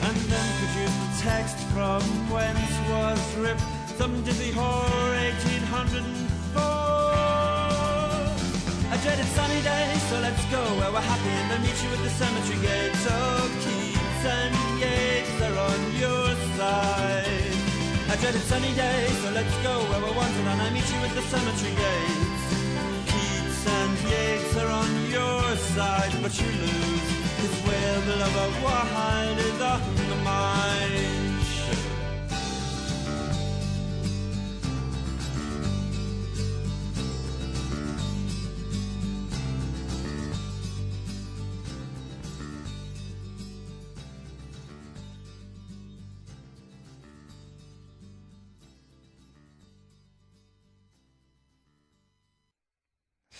And 0.08 0.18
then 0.32 0.48
produce 0.62 0.96
the 1.04 1.10
text 1.22 1.58
from 1.74 2.02
whence 2.30 2.74
was 2.90 3.22
ripped 3.38 3.64
some 3.98 4.24
dizzy 4.24 4.52
whore 4.52 5.16
1804. 5.42 6.62
A 8.94 8.98
dreaded 9.04 9.30
sunny 9.38 9.62
day, 9.62 9.98
so 10.10 10.20
let's 10.20 10.46
go 10.46 10.62
where 10.80 10.92
we're 10.92 11.02
happy 11.02 11.34
and 11.40 11.52
then 11.52 11.62
meet 11.62 11.84
you 11.84 11.90
at 11.90 12.02
the 12.04 12.10
cemetery 12.10 12.60
gate. 12.62 12.96
So 13.06 13.16
Keats 13.64 14.26
and 14.38 14.56
Yates 14.80 15.42
are 15.42 15.58
on 15.70 15.80
your 15.98 16.36
side. 16.58 17.45
A 18.16 18.18
dreaded 18.18 18.42
sunny 18.44 18.74
day, 18.76 19.08
so 19.22 19.30
let's 19.32 19.54
go 19.58 19.78
where 19.90 20.00
we're 20.00 20.16
wanted 20.16 20.48
and 20.48 20.62
I 20.62 20.70
meet 20.70 20.90
you 20.90 21.00
at 21.04 21.14
the 21.16 21.22
cemetery 21.24 21.76
gate 21.76 22.46
and 23.68 23.98
Yates 24.10 24.56
are 24.56 24.72
on 24.72 25.10
your 25.10 25.56
side, 25.76 26.14
but 26.22 26.32
you 26.40 26.48
lose. 26.48 27.26
The 28.06 28.16
love 28.18 28.36
of 28.36 28.64
wine 28.64 29.38
is 29.38 29.62
on 29.62 30.05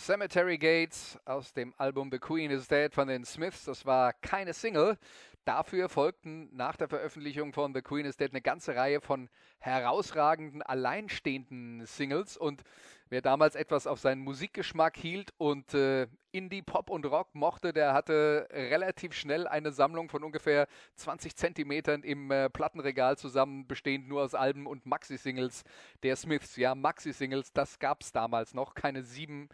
Cemetery 0.06 0.60
Gates 0.60 1.18
aus 1.26 1.52
dem 1.52 1.74
Album 1.80 2.12
The 2.12 2.20
Queen 2.20 2.52
is 2.52 2.68
Dead 2.68 2.94
von 2.94 3.08
den 3.08 3.26
Smiths. 3.26 3.66
Das 3.66 3.88
war 3.88 4.14
keine 4.14 4.54
Single. 4.54 5.00
Dafür 5.46 5.90
folgten 5.90 6.56
nach 6.56 6.76
der 6.76 6.88
Veröffentlichung 6.88 7.54
von 7.54 7.74
The 7.74 7.82
Queen 7.82 8.06
is 8.06 8.16
Dead 8.16 8.30
eine 8.30 8.44
ganze 8.44 8.76
Reihe 8.76 9.02
von 9.02 9.30
herausragenden, 9.58 10.62
alleinstehenden 10.62 11.88
Singles. 11.88 12.38
Und 12.38 12.62
wer 13.10 13.24
damals 13.24 13.56
etwas 13.56 13.88
auf 13.88 14.00
seinen 14.00 14.22
Musikgeschmack 14.22 14.96
hielt 14.96 15.34
und 15.40 15.74
äh, 15.74 16.06
Indie, 16.32 16.62
Pop 16.62 16.92
und 16.92 17.08
Rock 17.08 17.34
mochte, 17.34 17.74
der 17.74 17.94
hatte 17.94 18.48
relativ 18.52 19.14
schnell 19.14 19.48
eine 19.48 19.72
Sammlung 19.72 20.10
von 20.10 20.24
ungefähr 20.24 20.68
20 20.98 21.36
Zentimetern 21.36 22.04
im 22.04 22.30
äh, 22.30 22.52
Plattenregal 22.52 23.18
zusammen, 23.18 23.66
bestehend 23.66 24.08
nur 24.08 24.22
aus 24.22 24.36
Alben 24.36 24.68
und 24.68 24.86
Maxi-Singles 24.86 25.64
der 26.04 26.16
Smiths. 26.16 26.58
Ja, 26.58 26.76
Maxi-Singles, 26.76 27.54
das 27.54 27.80
gab 27.80 28.04
es 28.04 28.12
damals 28.12 28.54
noch. 28.54 28.76
Keine 28.76 29.02
7 29.02 29.50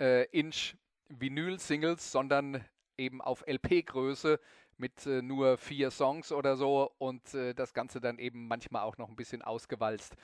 äh, 0.00 0.24
Inch 0.32 0.74
Vinyl-Singles, 1.08 2.10
sondern 2.10 2.64
eben 2.96 3.20
auf 3.20 3.44
LP-Größe 3.46 4.40
mit 4.76 5.06
äh, 5.06 5.22
nur 5.22 5.58
vier 5.58 5.90
Songs 5.90 6.32
oder 6.32 6.56
so 6.56 6.90
und 6.98 7.34
äh, 7.34 7.54
das 7.54 7.74
Ganze 7.74 8.00
dann 8.00 8.18
eben 8.18 8.48
manchmal 8.48 8.82
auch 8.82 8.96
noch 8.96 9.08
ein 9.08 9.16
bisschen 9.16 9.42
ausgewalzt 9.42 10.16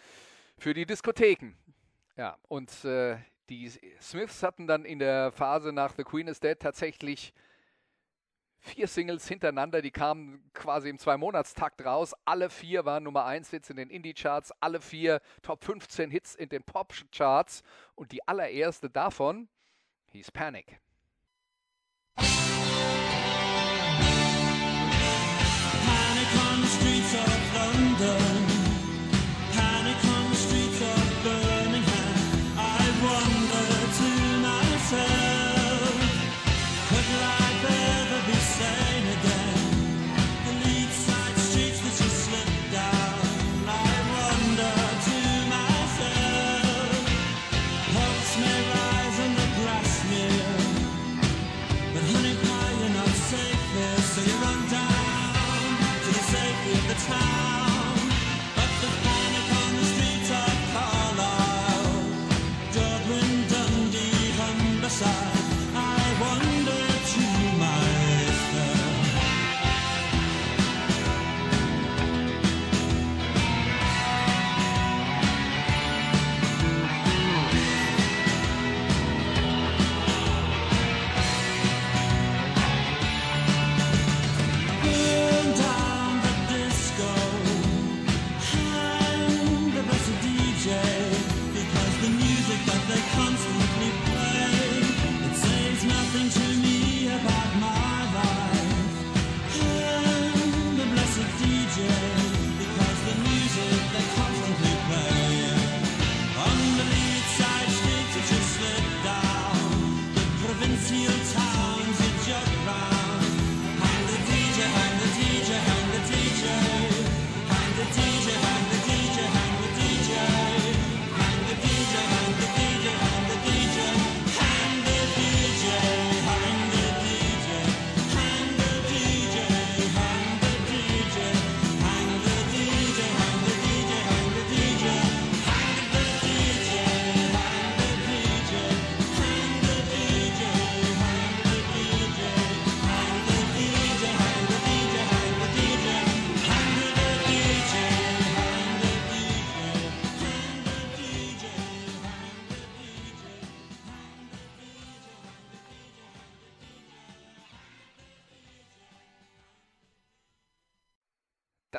für 0.59 0.73
die 0.75 0.87
Diskotheken. 0.87 1.53
Ja, 2.17 2.39
und 2.49 2.85
äh, 2.85 3.19
die 3.51 3.71
Smiths 4.01 4.43
hatten 4.43 4.67
dann 4.67 4.85
in 4.85 4.99
der 4.99 5.31
Phase 5.31 5.73
nach 5.73 5.95
The 5.97 6.05
Queen 6.05 6.27
is 6.29 6.41
Dead 6.41 6.59
tatsächlich 6.59 7.35
vier 8.59 8.89
Singles 8.89 9.29
hintereinander, 9.29 9.83
die 9.83 9.91
kamen 9.91 10.51
quasi 10.53 10.89
im 10.89 10.99
Zwei-Monatstakt 10.99 11.85
raus. 11.85 12.15
Alle 12.25 12.51
vier 12.51 12.85
waren 12.85 13.05
Nummer 13.05 13.25
1 13.27 13.51
Hits 13.51 13.71
in 13.71 13.77
den 13.77 13.91
Indie-Charts, 13.91 14.53
alle 14.61 14.81
vier 14.81 15.21
Top 15.43 15.62
15 15.62 16.11
Hits 16.11 16.35
in 16.35 16.49
den 16.49 16.65
Pop-Charts 16.65 17.62
und 17.95 18.11
die 18.11 18.27
allererste 18.27 18.91
davon 18.91 19.49
hieß 20.17 20.31
Panic. 20.31 20.67
Panic 20.67 20.86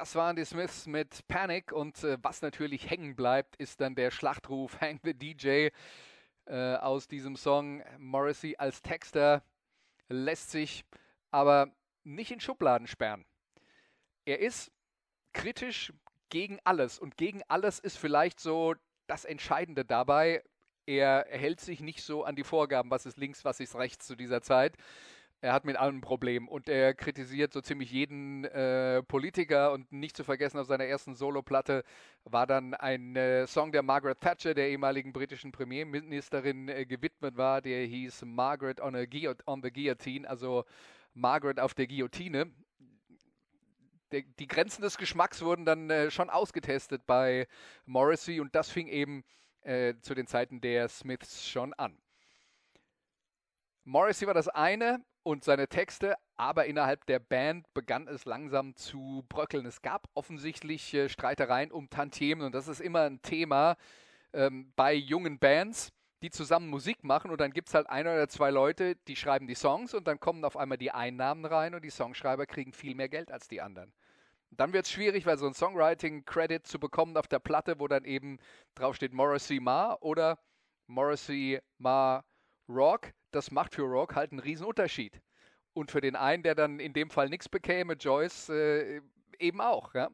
Das 0.07 0.15
waren 0.15 0.37
die 0.37 0.45
Smiths 0.45 0.87
mit 0.87 1.27
Panic 1.27 1.73
und 1.73 2.01
äh, 2.05 2.17
was 2.21 2.41
natürlich 2.41 2.89
hängen 2.89 3.17
bleibt, 3.17 3.57
ist 3.57 3.81
dann 3.81 3.93
der 3.93 4.09
Schlachtruf 4.09 4.77
Hang 4.79 5.01
the 5.03 5.13
DJ 5.13 5.67
äh, 6.45 6.75
aus 6.75 7.09
diesem 7.09 7.35
Song. 7.35 7.83
Morrissey 7.97 8.55
als 8.57 8.81
Texter 8.81 9.43
lässt 10.07 10.49
sich 10.49 10.85
aber 11.29 11.73
nicht 12.05 12.31
in 12.31 12.39
Schubladen 12.39 12.87
sperren. 12.87 13.25
Er 14.23 14.39
ist 14.39 14.71
kritisch 15.33 15.91
gegen 16.29 16.57
alles 16.63 16.99
und 16.99 17.17
gegen 17.17 17.43
alles 17.49 17.77
ist 17.77 17.97
vielleicht 17.97 18.39
so 18.39 18.75
das 19.07 19.25
Entscheidende 19.25 19.83
dabei. 19.83 20.41
Er 20.85 21.25
hält 21.29 21.59
sich 21.59 21.81
nicht 21.81 22.01
so 22.01 22.23
an 22.23 22.37
die 22.37 22.45
Vorgaben, 22.45 22.91
was 22.91 23.05
ist 23.05 23.17
links, 23.17 23.43
was 23.43 23.59
ist 23.59 23.75
rechts 23.75 24.07
zu 24.07 24.15
dieser 24.15 24.41
Zeit. 24.41 24.77
Er 25.39 25.53
hat 25.53 25.65
mit 25.65 25.75
allem 25.75 25.97
ein 25.97 26.01
Problem 26.01 26.47
und 26.47 26.67
er 26.67 26.95
kritisiert 26.95 27.53
so 27.53 27.61
ziemlich 27.61 27.91
jeden 27.91 28.43
äh, 28.45 29.03
Politiker 29.03 29.71
und 29.71 29.91
nicht 29.91 30.17
zu 30.17 30.23
vergessen, 30.23 30.57
auf 30.57 30.65
seiner 30.65 30.85
ersten 30.85 31.13
Soloplatte 31.13 31.83
war 32.23 32.47
dann 32.47 32.73
ein 32.73 33.15
äh, 33.15 33.45
Song 33.45 33.71
der 33.71 33.83
Margaret 33.83 34.19
Thatcher, 34.19 34.55
der 34.55 34.69
ehemaligen 34.69 35.13
britischen 35.13 35.51
Premierministerin, 35.51 36.69
äh, 36.69 36.87
gewidmet 36.87 37.37
war. 37.37 37.61
Der 37.61 37.85
hieß 37.85 38.23
Margaret 38.25 38.81
on, 38.81 38.95
on 39.45 39.61
the 39.61 39.71
Guillotine, 39.71 40.27
also 40.27 40.65
Margaret 41.13 41.59
auf 41.59 41.75
der 41.75 41.85
Guillotine. 41.85 42.51
Der, 44.11 44.23
die 44.39 44.47
Grenzen 44.47 44.81
des 44.81 44.97
Geschmacks 44.97 45.43
wurden 45.43 45.65
dann 45.65 45.91
äh, 45.91 46.09
schon 46.09 46.31
ausgetestet 46.31 47.05
bei 47.05 47.47
Morrissey 47.85 48.39
und 48.39 48.55
das 48.55 48.71
fing 48.71 48.87
eben 48.87 49.23
äh, 49.61 49.93
zu 50.01 50.15
den 50.15 50.25
Zeiten 50.25 50.61
der 50.61 50.87
Smiths 50.87 51.47
schon 51.47 51.75
an. 51.75 51.95
Morrissey 53.87 54.27
war 54.27 54.33
das 54.33 54.49
eine 54.49 55.01
und 55.23 55.45
seine 55.45 55.69
Texte, 55.69 56.17
aber 56.35 56.65
innerhalb 56.65 57.05
der 57.05 57.19
Band 57.19 57.73
begann 57.73 58.09
es 58.09 58.25
langsam 58.25 58.75
zu 58.75 59.23
bröckeln. 59.29 59.65
Es 59.65 59.81
gab 59.81 60.09
offensichtlich 60.13 60.93
äh, 60.93 61.07
Streitereien 61.07 61.71
um 61.71 61.89
Tantiemen 61.89 62.45
und 62.45 62.53
das 62.53 62.67
ist 62.67 62.81
immer 62.81 63.03
ein 63.03 63.21
Thema 63.21 63.77
ähm, 64.33 64.73
bei 64.75 64.93
jungen 64.93 65.39
Bands, 65.39 65.93
die 66.21 66.29
zusammen 66.29 66.67
Musik 66.67 67.05
machen 67.05 67.31
und 67.31 67.39
dann 67.39 67.53
gibt 67.53 67.69
es 67.69 67.75
halt 67.75 67.89
ein 67.89 68.05
oder 68.05 68.27
zwei 68.27 68.51
Leute, 68.51 68.97
die 69.07 69.15
schreiben 69.15 69.47
die 69.47 69.55
Songs 69.55 69.93
und 69.93 70.05
dann 70.05 70.19
kommen 70.19 70.43
auf 70.43 70.57
einmal 70.57 70.77
die 70.77 70.91
Einnahmen 70.91 71.45
rein 71.45 71.73
und 71.73 71.85
die 71.85 71.89
Songschreiber 71.89 72.45
kriegen 72.45 72.73
viel 72.73 72.93
mehr 72.93 73.07
Geld 73.07 73.31
als 73.31 73.47
die 73.47 73.61
anderen. 73.61 73.93
Dann 74.51 74.73
wird 74.73 74.83
es 74.83 74.91
schwierig, 74.91 75.25
weil 75.25 75.37
so 75.37 75.47
ein 75.47 75.53
Songwriting-Credit 75.53 76.67
zu 76.67 76.77
bekommen 76.77 77.15
auf 77.15 77.29
der 77.29 77.39
Platte, 77.39 77.79
wo 77.79 77.87
dann 77.87 78.03
eben 78.03 78.37
draufsteht 78.75 79.13
Morrissey 79.13 79.61
Ma 79.61 79.93
oder 80.01 80.37
Morrissey 80.87 81.61
Ma 81.77 82.25
Rock, 82.67 83.13
das 83.31 83.51
macht 83.51 83.75
für 83.75 83.83
Rock 83.83 84.15
halt 84.15 84.31
einen 84.31 84.39
riesen 84.39 84.65
Unterschied. 84.65 85.21
Und 85.73 85.91
für 85.91 86.01
den 86.01 86.15
einen, 86.15 86.43
der 86.43 86.55
dann 86.55 86.79
in 86.79 86.93
dem 86.93 87.09
Fall 87.09 87.29
nichts 87.29 87.49
bekäme, 87.49 87.93
Joyce 87.93 88.49
äh, 88.49 89.01
eben 89.39 89.61
auch. 89.61 89.93
Ja? 89.93 90.09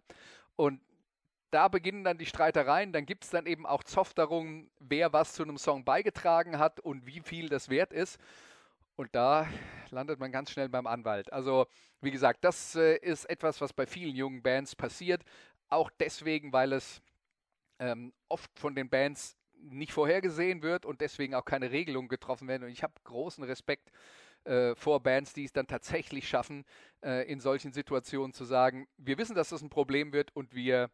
Und 0.56 0.82
da 1.52 1.68
beginnen 1.68 2.04
dann 2.04 2.18
die 2.18 2.26
Streitereien. 2.26 2.92
Dann 2.92 3.06
gibt 3.06 3.24
es 3.24 3.30
dann 3.30 3.46
eben 3.46 3.66
auch 3.66 3.84
Zoff 3.84 4.14
darum, 4.14 4.70
wer 4.80 5.14
was 5.14 5.34
zu 5.34 5.44
einem 5.44 5.58
Song 5.58 5.86
beigetragen 5.86 6.58
hat 6.58 6.80
und 6.80 7.06
wie 7.06 7.22
viel 7.22 7.48
das 7.48 7.70
wert 7.70 7.94
ist. 7.94 8.20
Und 8.96 9.16
da 9.16 9.48
landet 9.90 10.20
man 10.20 10.32
ganz 10.32 10.52
schnell 10.52 10.70
beim 10.70 10.88
Anwalt. 10.88 11.32
Also, 11.32 11.68
wie 12.02 12.12
gesagt, 12.12 12.44
das 12.44 12.76
äh, 12.76 12.98
ist 12.98 13.26
etwas, 13.26 13.62
was 13.62 13.74
bei 13.74 13.86
vielen 13.86 14.16
jungen 14.16 14.42
Bands 14.44 14.76
passiert. 14.76 15.24
Auch 15.70 15.90
deswegen, 16.00 16.54
weil 16.54 16.74
es 16.74 17.02
ähm, 17.80 18.14
oft 18.30 18.52
von 18.60 18.76
den 18.76 18.90
Bands 18.90 19.36
nicht 19.64 19.94
vorhergesehen 19.94 20.62
wird 20.62 20.86
und 20.86 21.02
deswegen 21.02 21.36
auch 21.36 21.46
keine 21.46 21.72
Regelungen 21.72 22.10
getroffen 22.10 22.48
werden. 22.48 22.64
Und 22.64 22.70
ich 22.70 22.84
habe 22.84 22.94
großen 23.04 23.44
Respekt 23.44 23.92
äh, 24.46 24.76
vor 24.76 25.02
Bands, 25.02 25.34
die 25.34 25.46
es 25.46 25.54
dann 25.54 25.68
tatsächlich 25.68 26.28
schaffen, 26.28 26.66
äh, 27.02 27.30
in 27.32 27.40
solchen 27.40 27.72
Situationen 27.72 28.34
zu 28.34 28.46
sagen, 28.46 28.88
wir 28.98 29.18
wissen, 29.18 29.36
dass 29.36 29.50
das 29.50 29.62
ein 29.62 29.70
Problem 29.70 30.14
wird 30.14 30.36
und 30.36 30.54
wir 30.54 30.90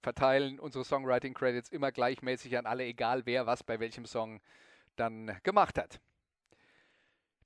verteilen 0.00 0.60
unsere 0.60 0.84
Songwriting-Credits 0.84 1.70
immer 1.70 1.90
gleichmäßig 1.90 2.56
an 2.56 2.66
alle, 2.66 2.84
egal 2.84 3.26
wer 3.26 3.46
was 3.46 3.64
bei 3.64 3.80
welchem 3.80 4.06
Song 4.06 4.40
dann 4.96 5.36
gemacht 5.42 5.76
hat. 5.76 6.00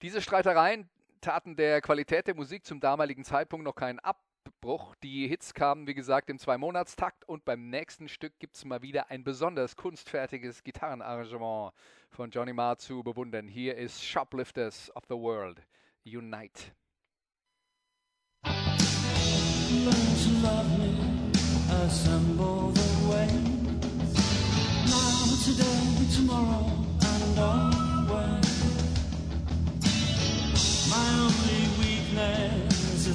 Diese 0.02 0.20
Streitereien 0.20 0.88
taten 1.20 1.56
der 1.56 1.80
Qualität 1.80 2.26
der 2.26 2.34
Musik 2.34 2.66
zum 2.66 2.80
damaligen 2.80 3.24
Zeitpunkt 3.24 3.64
noch 3.64 3.76
keinen 3.76 4.00
Abbruch. 4.46 4.94
Die 5.02 5.26
Hits 5.28 5.54
kamen, 5.54 5.86
wie 5.86 5.94
gesagt, 5.94 6.30
im 6.30 6.38
Zwei-Monatstakt 6.38 7.28
und 7.28 7.44
beim 7.44 7.68
nächsten 7.68 8.08
Stück 8.08 8.38
gibt 8.38 8.56
es 8.56 8.64
mal 8.64 8.82
wieder 8.82 9.10
ein 9.10 9.24
besonders 9.24 9.76
kunstfertiges 9.76 10.62
Gitarrenarrangement 10.62 11.72
von 12.10 12.30
Johnny 12.30 12.52
Marr 12.52 12.78
zu 12.78 13.02
bewundern. 13.02 13.48
Hier 13.48 13.76
ist 13.76 14.04
Shoplifters 14.04 14.90
of 14.94 15.04
the 15.08 15.14
World 15.14 15.60
Unite. 16.04 16.72
Learn 19.84 19.94
to 19.94 20.30
love 20.42 20.78
me, 20.78 21.32
assemble 21.84 22.72
the 22.72 22.88
waves. 23.08 24.14
Now, 24.86 25.34
today, 25.44 26.06
tomorrow, 26.14 26.86
and 27.00 27.38
always. 27.38 28.46
My 30.88 31.08
only 31.18 31.66
weakness 31.80 32.61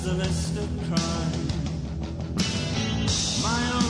is 0.07 0.13
a 0.13 0.17
list 0.17 0.57
of 0.57 0.69
crime. 0.87 1.47
My 3.43 3.71
only 3.73 3.86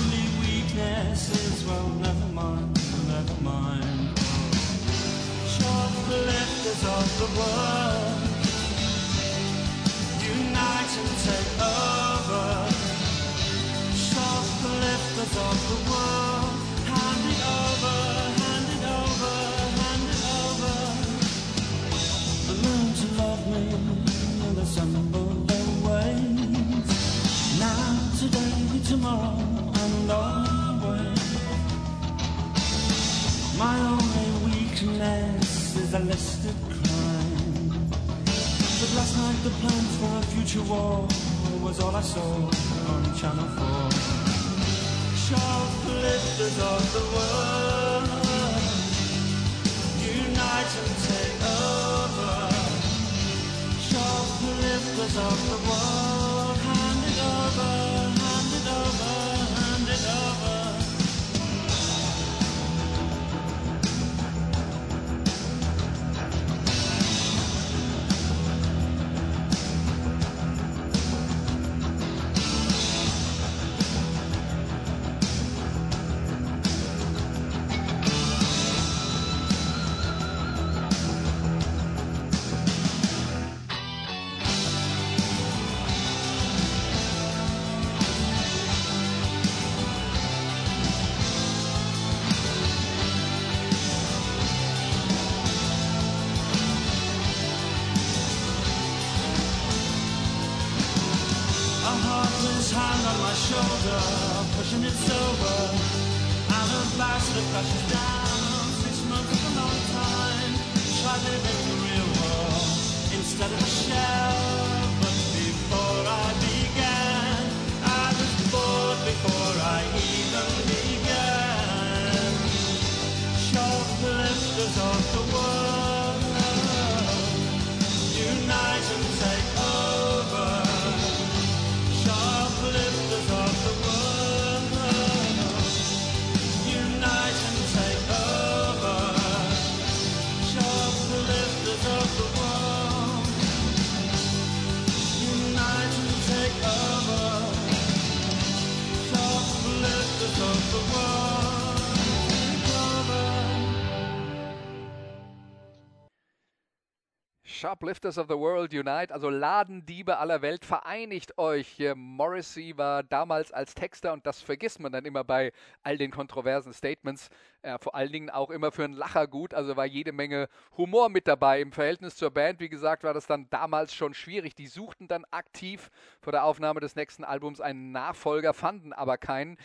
Shoplifters 157.58 158.20
of 158.20 158.28
the 158.28 158.36
World 158.36 158.72
Unite, 158.72 159.12
also 159.12 159.32
Ladendiebe 159.32 160.20
aller 160.20 160.44
Welt, 160.44 160.64
vereinigt 160.64 161.40
euch. 161.40 161.82
Morrissey 161.96 162.78
war 162.78 163.02
damals 163.02 163.52
als 163.52 163.74
Texter 163.74 164.14
und 164.14 164.28
das 164.28 164.44
vergisst 164.44 164.80
man 164.80 164.92
dann 164.92 165.06
immer 165.06 165.24
bei 165.24 165.52
all 165.82 165.98
den 165.98 166.12
kontroversen 166.12 166.72
Statements. 166.72 167.30
Äh, 167.64 167.80
vor 167.80 167.96
allen 167.96 168.12
Dingen 168.12 168.30
auch 168.30 168.52
immer 168.52 168.72
für 168.72 168.84
einen 168.84 168.94
Lacher 168.94 169.26
gut, 169.28 169.56
also 169.56 169.76
war 169.76 169.88
jede 169.88 170.12
Menge 170.12 170.50
Humor 170.78 171.10
mit 171.10 171.28
dabei. 171.28 171.60
Im 171.62 171.72
Verhältnis 171.72 172.16
zur 172.16 172.30
Band, 172.30 172.60
wie 172.60 172.70
gesagt, 172.70 173.04
war 173.04 173.16
das 173.16 173.26
dann 173.26 173.50
damals 173.50 173.92
schon 173.96 174.14
schwierig. 174.14 174.54
Die 174.54 174.68
suchten 174.68 175.08
dann 175.08 175.26
aktiv 175.32 175.90
vor 176.22 176.32
der 176.32 176.44
Aufnahme 176.44 176.80
des 176.80 176.96
nächsten 176.96 177.24
Albums 177.24 177.60
einen 177.60 177.92
Nachfolger, 177.92 178.54
fanden 178.54 178.94
aber 178.94 179.18
keinen. 179.18 179.58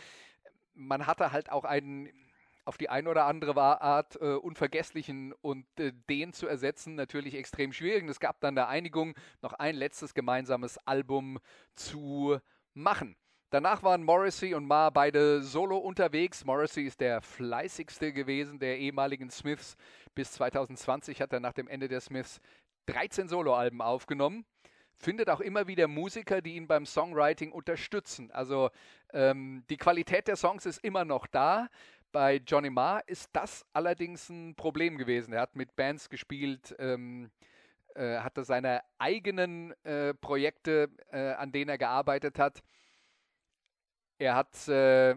Man 0.73 1.05
hatte 1.05 1.31
halt 1.31 1.51
auch 1.51 1.63
einen 1.63 2.09
auf 2.65 2.77
die 2.77 2.89
eine 2.89 3.09
oder 3.09 3.25
andere 3.25 3.81
Art 3.81 4.15
äh, 4.21 4.33
unvergesslichen 4.35 5.33
und 5.41 5.65
äh, 5.79 5.91
den 6.09 6.33
zu 6.33 6.47
ersetzen 6.47 6.95
natürlich 6.95 7.35
extrem 7.35 7.73
schwierig. 7.73 8.03
Und 8.03 8.09
es 8.09 8.19
gab 8.19 8.39
dann 8.39 8.57
eine 8.57 8.67
Einigung, 8.67 9.15
noch 9.41 9.53
ein 9.53 9.75
letztes 9.75 10.13
gemeinsames 10.13 10.77
Album 10.79 11.39
zu 11.75 12.39
machen. 12.73 13.15
Danach 13.53 13.83
waren 13.83 14.03
Morrissey 14.03 14.55
und 14.55 14.65
Ma 14.65 14.89
beide 14.89 15.43
solo 15.43 15.77
unterwegs. 15.77 16.43
Morrissey 16.43 16.85
ist 16.85 16.99
der 17.01 17.21
fleißigste 17.21 18.11
gewesen 18.11 18.57
der 18.57 18.79
ehemaligen 18.79 19.29
Smiths. 19.29 19.77
Bis 20.15 20.31
2020 20.31 21.21
hat 21.21 21.33
er 21.33 21.39
nach 21.39 21.53
dem 21.53 21.67
Ende 21.67 21.87
der 21.87 22.01
Smiths 22.01 22.39
13 22.87 23.27
Soloalben 23.27 23.79
aufgenommen. 23.79 24.45
Findet 24.95 25.29
auch 25.29 25.39
immer 25.39 25.67
wieder 25.67 25.87
Musiker, 25.87 26.41
die 26.41 26.55
ihn 26.55 26.67
beim 26.67 26.87
Songwriting 26.87 27.51
unterstützen. 27.51 28.31
Also 28.31 28.71
ähm, 29.11 29.63
die 29.69 29.77
Qualität 29.77 30.27
der 30.27 30.35
Songs 30.35 30.65
ist 30.65 30.83
immer 30.83 31.05
noch 31.05 31.27
da. 31.27 31.67
Bei 32.13 32.35
Johnny 32.35 32.69
Marr 32.69 33.01
ist 33.07 33.31
das 33.33 33.65
allerdings 33.73 34.29
ein 34.29 34.53
Problem 34.55 34.99
gewesen. 34.99 35.33
Er 35.33 35.41
hat 35.41 35.55
mit 35.55 35.75
Bands 35.75 36.09
gespielt, 36.09 36.75
ähm, 36.77 37.31
äh, 37.95 38.19
hatte 38.19 38.43
seine 38.43 38.81
eigenen 38.99 39.73
äh, 39.83 40.13
Projekte, 40.13 40.91
äh, 41.11 41.31
an 41.31 41.51
denen 41.51 41.69
er 41.69 41.79
gearbeitet 41.79 42.37
hat. 42.37 42.61
Er 44.19 44.35
hat 44.35 44.67
äh, 44.67 45.15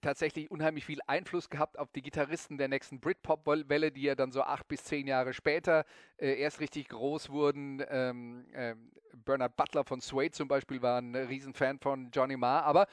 tatsächlich 0.00 0.50
unheimlich 0.50 0.86
viel 0.86 1.00
Einfluss 1.06 1.50
gehabt 1.50 1.78
auf 1.78 1.92
die 1.92 2.00
Gitarristen 2.00 2.56
der 2.56 2.68
nächsten 2.68 3.00
Britpop-Welle, 3.00 3.92
die 3.92 4.02
ja 4.02 4.14
dann 4.14 4.32
so 4.32 4.40
acht 4.42 4.66
bis 4.66 4.84
zehn 4.84 5.06
Jahre 5.06 5.34
später 5.34 5.84
äh, 6.16 6.40
erst 6.40 6.60
richtig 6.60 6.88
groß 6.88 7.28
wurden. 7.28 7.84
Ähm, 7.86 8.46
ähm, 8.54 8.92
Bernard 9.12 9.56
Butler 9.56 9.84
von 9.84 10.00
Suede 10.00 10.30
zum 10.30 10.48
Beispiel 10.48 10.80
war 10.80 11.02
ein 11.02 11.14
Riesenfan 11.14 11.78
von 11.78 12.10
Johnny 12.12 12.38
Marr, 12.38 12.64
aber 12.64 12.86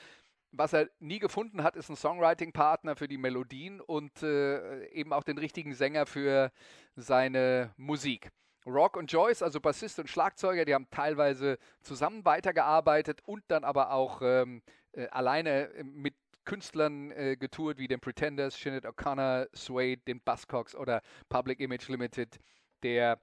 was 0.57 0.73
er 0.73 0.89
nie 0.99 1.19
gefunden 1.19 1.63
hat, 1.63 1.75
ist 1.75 1.89
ein 1.89 1.95
Songwriting-Partner 1.95 2.95
für 2.95 3.07
die 3.07 3.17
Melodien 3.17 3.81
und 3.81 4.23
äh, 4.23 4.87
eben 4.87 5.13
auch 5.13 5.23
den 5.23 5.37
richtigen 5.37 5.73
Sänger 5.73 6.05
für 6.05 6.51
seine 6.95 7.73
Musik. 7.77 8.31
Rock 8.65 8.97
und 8.97 9.11
Joyce, 9.11 9.43
also 9.43 9.59
Bassist 9.59 9.99
und 9.99 10.09
Schlagzeuger, 10.09 10.65
die 10.65 10.73
haben 10.73 10.87
teilweise 10.89 11.57
zusammen 11.81 12.25
weitergearbeitet 12.25 13.21
und 13.23 13.43
dann 13.47 13.63
aber 13.63 13.91
auch 13.91 14.21
ähm, 14.23 14.63
äh, 14.93 15.07
alleine 15.09 15.71
äh, 15.73 15.83
mit 15.83 16.15
Künstlern 16.45 17.11
äh, 17.11 17.37
getourt, 17.37 17.77
wie 17.77 17.87
den 17.87 17.99
Pretenders, 17.99 18.55
Sinead 18.55 18.85
O'Connor, 18.85 19.47
Suede, 19.53 20.01
den 20.07 20.21
Buzzcocks 20.21 20.75
oder 20.75 21.01
Public 21.29 21.59
Image 21.59 21.87
Limited, 21.89 22.39
der 22.83 23.19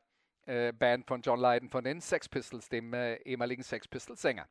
äh, 0.46 0.72
Band 0.72 1.06
von 1.06 1.22
John 1.22 1.40
Lydon 1.40 1.70
von 1.70 1.84
den 1.84 2.00
Sex 2.00 2.28
Pistols, 2.28 2.68
dem 2.68 2.92
äh, 2.94 3.16
ehemaligen 3.22 3.62
Sex 3.62 3.86
Pistols-Sänger. 3.88 4.46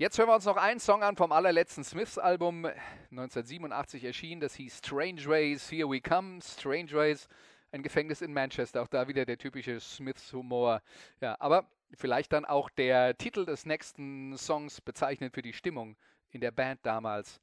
Jetzt 0.00 0.16
hören 0.16 0.30
wir 0.30 0.34
uns 0.34 0.46
noch 0.46 0.56
einen 0.56 0.80
Song 0.80 1.02
an 1.02 1.14
vom 1.14 1.30
allerletzten 1.30 1.84
Smiths-Album, 1.84 2.64
1987 3.10 4.02
erschienen. 4.02 4.40
Das 4.40 4.54
hieß 4.54 4.78
Strange 4.78 5.26
Ways, 5.26 5.70
Here 5.70 5.90
We 5.90 6.00
Come. 6.00 6.40
Strange 6.40 6.92
Ways, 6.92 7.28
ein 7.70 7.82
Gefängnis 7.82 8.22
in 8.22 8.32
Manchester. 8.32 8.80
Auch 8.80 8.88
da 8.88 9.08
wieder 9.08 9.26
der 9.26 9.36
typische 9.36 9.78
Smiths-Humor. 9.78 10.80
Ja, 11.20 11.36
aber 11.38 11.66
vielleicht 11.92 12.32
dann 12.32 12.46
auch 12.46 12.70
der 12.70 13.18
Titel 13.18 13.44
des 13.44 13.66
nächsten 13.66 14.38
Songs 14.38 14.80
bezeichnet 14.80 15.34
für 15.34 15.42
die 15.42 15.52
Stimmung 15.52 15.98
in 16.30 16.40
der 16.40 16.50
Band 16.50 16.80
damals. 16.82 17.38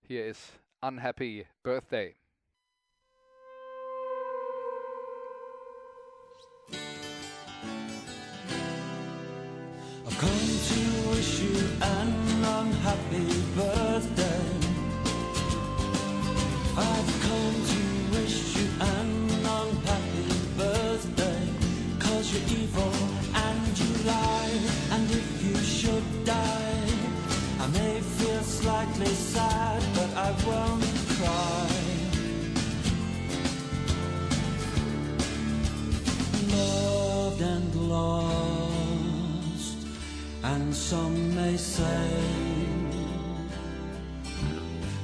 Hier 0.00 0.24
ist 0.24 0.58
Unhappy 0.80 1.46
Birthday. 1.62 2.16
I've 10.06 10.18
come 10.18 10.30
to 10.30 10.89
wish 11.20 11.40
you 11.40 11.68
an 11.82 12.08
unhappy 12.60 13.28
birthday. 13.54 14.46
I've 16.78 17.12
come 17.26 17.56
to 17.72 17.80
wish 18.14 18.56
you 18.56 18.66
an 18.80 19.10
unhappy 19.60 20.28
birthday. 20.56 21.42
Cause 21.98 22.32
you're 22.32 22.60
evil 22.60 22.94
and 23.34 23.78
you 23.80 23.90
lie. 24.06 24.60
And 24.92 25.10
if 25.10 25.44
you 25.44 25.56
should 25.56 26.24
die, 26.24 26.88
I 27.60 27.66
may 27.66 28.00
feel 28.00 28.40
slightly 28.40 29.14
sad, 29.34 29.82
but 29.94 30.10
I 30.16 30.30
won't 30.46 30.89
some 40.72 41.34
may 41.34 41.56
say, 41.56 42.08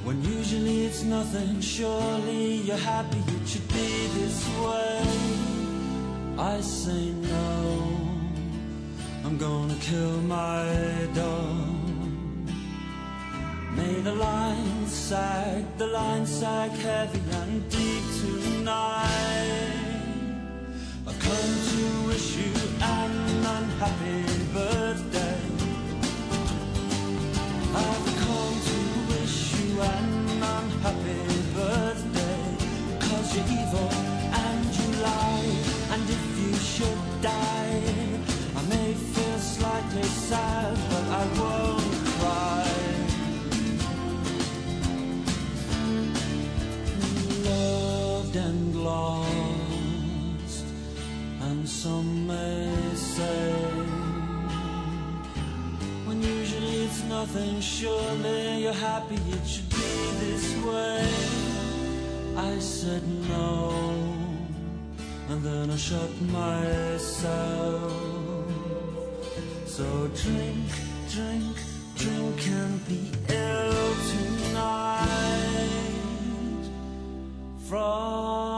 when 0.03 0.23
usually 0.23 0.85
it's 0.85 1.03
nothing, 1.03 1.59
surely 1.59 2.55
you're 2.67 2.77
happy 2.77 3.17
it 3.17 3.47
should 3.47 3.67
be 3.67 4.07
this 4.17 4.47
way. 4.63 5.01
I 6.37 6.61
say 6.61 7.11
no, 7.11 7.99
I'm 9.25 9.37
gonna 9.37 9.75
kill 9.81 10.21
my 10.21 11.07
dog. 11.13 11.77
May 13.75 13.99
the 14.01 14.15
lines 14.15 14.91
sag, 14.91 15.65
the 15.77 15.87
lines 15.87 16.29
sag 16.29 16.71
heavy 16.71 17.21
and 17.41 17.69
deep 17.69 18.03
tonight. 18.21 19.77
I've 21.07 21.19
come 21.19 21.53
to 21.71 22.07
wish 22.07 22.37
you 22.37 22.56
some 51.87 52.27
may 52.27 52.69
say. 52.95 53.53
When 56.05 56.19
usually 56.21 56.77
it's 56.87 57.01
nothing 57.15 57.61
surely 57.61 58.63
you're 58.63 58.81
happy 58.91 59.21
it 59.37 59.45
should 59.51 59.69
be 59.81 59.93
this 60.23 60.45
way. 60.67 61.03
I 62.49 62.53
said 62.75 63.03
no 63.29 63.53
and 65.29 65.39
then 65.47 65.65
i 65.75 65.77
shut 65.89 66.13
myself. 66.39 67.93
So 69.75 69.87
drink 70.23 70.69
drink 71.15 71.55
drink 72.01 72.39
and 72.61 72.75
be 72.89 73.01
ill 73.45 73.87
tonight. 74.11 75.07
From 77.69 78.56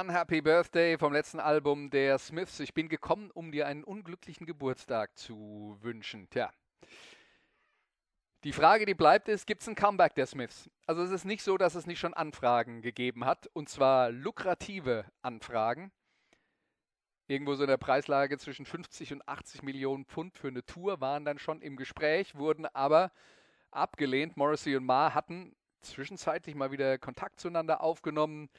Unhappy 0.00 0.40
Birthday 0.40 0.98
vom 0.98 1.12
letzten 1.12 1.38
Album 1.38 1.88
der 1.88 2.18
Smiths. 2.18 2.58
Ich 2.58 2.74
bin 2.74 2.88
gekommen, 2.88 3.30
um 3.30 3.52
dir 3.52 3.68
einen 3.68 3.84
unglücklichen 3.84 4.44
Geburtstag 4.44 5.16
zu 5.16 5.78
wünschen. 5.82 6.28
Tja. 6.30 6.50
Die 8.42 8.52
Frage, 8.52 8.86
die 8.86 8.94
bleibt, 8.94 9.28
ist, 9.28 9.46
gibt 9.46 9.62
es 9.62 9.68
ein 9.68 9.76
Comeback 9.76 10.16
der 10.16 10.26
Smiths? 10.26 10.68
Also 10.88 11.00
es 11.04 11.12
ist 11.12 11.24
nicht 11.24 11.44
so, 11.44 11.56
dass 11.56 11.76
es 11.76 11.86
nicht 11.86 12.00
schon 12.00 12.12
Anfragen 12.12 12.82
gegeben 12.82 13.24
hat, 13.24 13.46
und 13.52 13.68
zwar 13.68 14.10
lukrative 14.10 15.04
Anfragen. 15.22 15.92
Irgendwo 17.28 17.54
so 17.54 17.62
in 17.62 17.68
der 17.68 17.76
Preislage 17.76 18.36
zwischen 18.38 18.66
50 18.66 19.12
und 19.12 19.28
80 19.28 19.62
Millionen 19.62 20.06
Pfund 20.06 20.36
für 20.36 20.48
eine 20.48 20.66
Tour 20.66 21.00
waren 21.00 21.24
dann 21.24 21.38
schon 21.38 21.62
im 21.62 21.76
Gespräch, 21.76 22.34
wurden 22.34 22.66
aber 22.66 23.12
abgelehnt. 23.70 24.36
Morrissey 24.36 24.74
und 24.74 24.86
Ma 24.86 25.14
hatten 25.14 25.54
zwischenzeitlich 25.82 26.56
mal 26.56 26.72
wieder 26.72 26.98
Kontakt 26.98 27.38
zueinander 27.38 27.80
aufgenommen. 27.80 28.50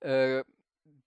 Äh, 0.00 0.44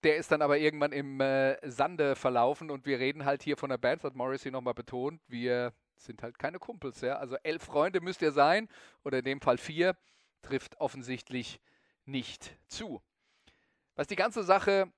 der 0.03 0.17
ist 0.17 0.31
dann 0.31 0.41
aber 0.41 0.57
irgendwann 0.57 0.91
im 0.91 1.19
äh, 1.19 1.57
Sande 1.69 2.15
verlaufen 2.15 2.69
und 2.69 2.85
wir 2.85 2.99
reden 2.99 3.25
halt 3.25 3.43
hier 3.43 3.57
von 3.57 3.69
der 3.69 3.77
Band, 3.77 4.03
hat 4.03 4.15
Morrissey 4.15 4.51
nochmal 4.51 4.73
betont. 4.73 5.21
Wir 5.27 5.73
sind 5.95 6.21
halt 6.23 6.37
keine 6.39 6.59
Kumpels, 6.59 7.01
ja. 7.01 7.17
Also 7.17 7.35
elf 7.43 7.63
Freunde 7.63 8.01
müsst 8.01 8.21
ihr 8.21 8.31
sein, 8.31 8.69
oder 9.03 9.19
in 9.19 9.25
dem 9.25 9.41
Fall 9.41 9.57
vier, 9.57 9.97
trifft 10.41 10.79
offensichtlich 10.79 11.59
nicht 12.05 12.57
zu. 12.67 13.01
Was 13.95 14.07
die 14.07 14.15
ganze 14.15 14.43
Sache 14.43 14.91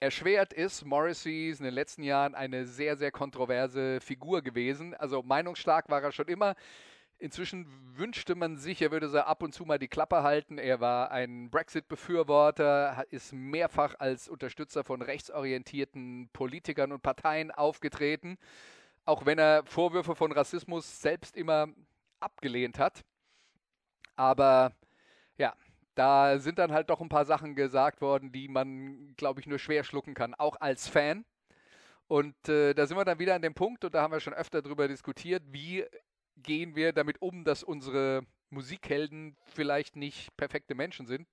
erschwert 0.00 0.52
ist, 0.52 0.84
Morrissey 0.84 1.50
ist 1.50 1.60
in 1.60 1.64
den 1.64 1.74
letzten 1.74 2.02
Jahren 2.02 2.34
eine 2.34 2.66
sehr, 2.66 2.96
sehr 2.96 3.10
kontroverse 3.10 4.00
Figur 4.00 4.42
gewesen. 4.42 4.94
Also 4.94 5.22
meinungsstark 5.22 5.88
war 5.88 6.02
er 6.02 6.12
schon 6.12 6.28
immer. 6.28 6.54
Inzwischen 7.18 7.66
wünschte 7.96 8.34
man 8.34 8.58
sich, 8.58 8.82
er 8.82 8.90
würde 8.90 9.08
so 9.08 9.18
ab 9.20 9.42
und 9.42 9.54
zu 9.54 9.64
mal 9.64 9.78
die 9.78 9.88
Klappe 9.88 10.22
halten. 10.22 10.58
Er 10.58 10.80
war 10.80 11.10
ein 11.10 11.50
Brexit-Befürworter, 11.50 13.06
ist 13.10 13.32
mehrfach 13.32 13.94
als 13.98 14.28
Unterstützer 14.28 14.84
von 14.84 15.00
rechtsorientierten 15.00 16.28
Politikern 16.34 16.92
und 16.92 17.02
Parteien 17.02 17.50
aufgetreten, 17.50 18.36
auch 19.06 19.24
wenn 19.24 19.38
er 19.38 19.64
Vorwürfe 19.64 20.14
von 20.14 20.30
Rassismus 20.30 21.00
selbst 21.00 21.36
immer 21.36 21.68
abgelehnt 22.20 22.78
hat. 22.78 23.02
Aber 24.14 24.72
ja, 25.38 25.54
da 25.94 26.38
sind 26.38 26.58
dann 26.58 26.72
halt 26.72 26.90
doch 26.90 27.00
ein 27.00 27.08
paar 27.08 27.24
Sachen 27.24 27.54
gesagt 27.54 28.02
worden, 28.02 28.30
die 28.30 28.48
man, 28.48 29.14
glaube 29.16 29.40
ich, 29.40 29.46
nur 29.46 29.58
schwer 29.58 29.84
schlucken 29.84 30.12
kann, 30.12 30.34
auch 30.34 30.60
als 30.60 30.86
Fan. 30.86 31.24
Und 32.08 32.48
äh, 32.48 32.74
da 32.74 32.86
sind 32.86 32.96
wir 32.96 33.04
dann 33.04 33.18
wieder 33.18 33.34
an 33.34 33.42
dem 33.42 33.54
Punkt, 33.54 33.84
und 33.84 33.94
da 33.94 34.02
haben 34.02 34.12
wir 34.12 34.20
schon 34.20 34.34
öfter 34.34 34.62
drüber 34.62 34.86
diskutiert, 34.86 35.42
wie 35.48 35.84
gehen 36.36 36.76
wir 36.76 36.92
damit 36.92 37.20
um, 37.22 37.44
dass 37.44 37.62
unsere 37.62 38.26
Musikhelden 38.50 39.36
vielleicht 39.44 39.96
nicht 39.96 40.36
perfekte 40.36 40.74
Menschen 40.74 41.06
sind. 41.06 41.26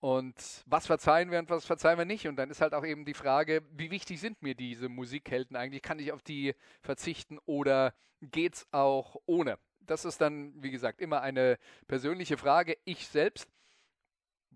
Und 0.00 0.34
was 0.64 0.86
verzeihen 0.86 1.30
wir 1.30 1.38
und 1.38 1.50
was 1.50 1.66
verzeihen 1.66 1.98
wir 1.98 2.06
nicht? 2.06 2.26
Und 2.26 2.36
dann 2.36 2.50
ist 2.50 2.62
halt 2.62 2.72
auch 2.72 2.86
eben 2.86 3.04
die 3.04 3.14
Frage, 3.14 3.62
wie 3.72 3.90
wichtig 3.90 4.18
sind 4.18 4.40
mir 4.40 4.54
diese 4.54 4.88
Musikhelden 4.88 5.56
eigentlich? 5.56 5.82
Kann 5.82 5.98
ich 5.98 6.12
auf 6.12 6.22
die 6.22 6.54
verzichten 6.80 7.38
oder 7.44 7.92
geht's 8.22 8.66
auch 8.70 9.16
ohne? 9.26 9.58
Das 9.80 10.06
ist 10.06 10.20
dann, 10.20 10.54
wie 10.62 10.70
gesagt, 10.70 11.00
immer 11.00 11.20
eine 11.20 11.58
persönliche 11.86 12.38
Frage. 12.38 12.78
Ich 12.84 13.08
selbst 13.08 13.46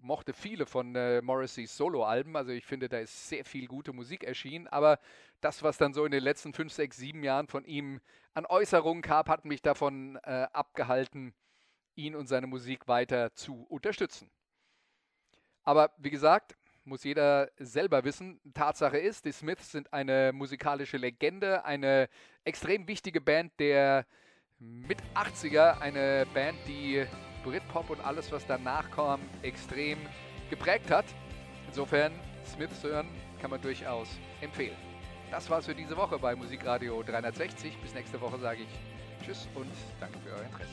mochte 0.04 0.32
viele 0.32 0.66
von 0.66 0.94
äh, 0.94 1.22
Morrisseys 1.22 1.76
Soloalben. 1.76 2.36
Also 2.36 2.52
ich 2.52 2.64
finde, 2.64 2.88
da 2.88 2.98
ist 2.98 3.28
sehr 3.28 3.44
viel 3.44 3.66
gute 3.66 3.92
Musik 3.92 4.22
erschienen. 4.24 4.68
Aber 4.68 4.98
das, 5.40 5.62
was 5.62 5.78
dann 5.78 5.94
so 5.94 6.04
in 6.04 6.12
den 6.12 6.22
letzten 6.22 6.52
fünf, 6.52 6.72
sechs, 6.72 6.96
sieben 6.96 7.24
Jahren 7.24 7.48
von 7.48 7.64
ihm 7.64 8.00
an 8.34 8.46
Äußerungen 8.46 9.02
gab, 9.02 9.28
hat 9.28 9.44
mich 9.44 9.62
davon 9.62 10.16
äh, 10.22 10.46
abgehalten, 10.52 11.34
ihn 11.96 12.14
und 12.14 12.26
seine 12.26 12.46
Musik 12.46 12.86
weiter 12.86 13.34
zu 13.34 13.64
unterstützen. 13.68 14.30
Aber 15.62 15.94
wie 15.98 16.10
gesagt, 16.10 16.56
muss 16.84 17.04
jeder 17.04 17.50
selber 17.56 18.04
wissen. 18.04 18.40
Tatsache 18.52 18.98
ist, 18.98 19.24
die 19.24 19.32
Smiths 19.32 19.72
sind 19.72 19.92
eine 19.92 20.32
musikalische 20.34 20.98
Legende, 20.98 21.64
eine 21.64 22.08
extrem 22.44 22.86
wichtige 22.86 23.22
Band 23.22 23.52
der 23.58 24.06
mit 24.58 24.98
80er, 25.14 25.80
eine 25.80 26.26
Band, 26.34 26.58
die 26.66 27.06
Britpop 27.44 27.90
und 27.90 28.00
alles, 28.04 28.32
was 28.32 28.44
danach 28.46 28.90
kam, 28.90 29.20
extrem 29.42 29.98
geprägt 30.50 30.90
hat. 30.90 31.04
Insofern, 31.68 32.12
Smiths 32.44 32.82
hören 32.82 33.06
kann 33.40 33.50
man 33.50 33.60
durchaus 33.60 34.08
empfehlen. 34.40 34.76
Das 35.30 35.48
war's 35.50 35.66
für 35.66 35.74
diese 35.74 35.96
Woche 35.96 36.18
bei 36.18 36.34
Musikradio 36.34 37.02
360. 37.02 37.76
Bis 37.78 37.94
nächste 37.94 38.20
Woche 38.20 38.38
sage 38.38 38.62
ich 38.62 39.24
Tschüss 39.24 39.48
und 39.54 39.70
danke 40.00 40.18
für 40.20 40.30
euer 40.30 40.44
Interesse. 40.44 40.70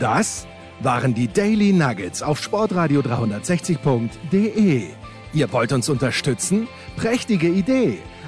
Das 0.00 0.46
waren 0.80 1.14
die 1.14 1.28
Daily 1.28 1.72
Nuggets 1.72 2.22
auf 2.22 2.42
sportradio 2.42 3.00
360.de. 3.00 4.88
Ihr 5.34 5.52
wollt 5.52 5.72
uns 5.72 5.88
unterstützen? 5.88 6.68
Prächtige 6.96 7.48
Idee! 7.48 7.98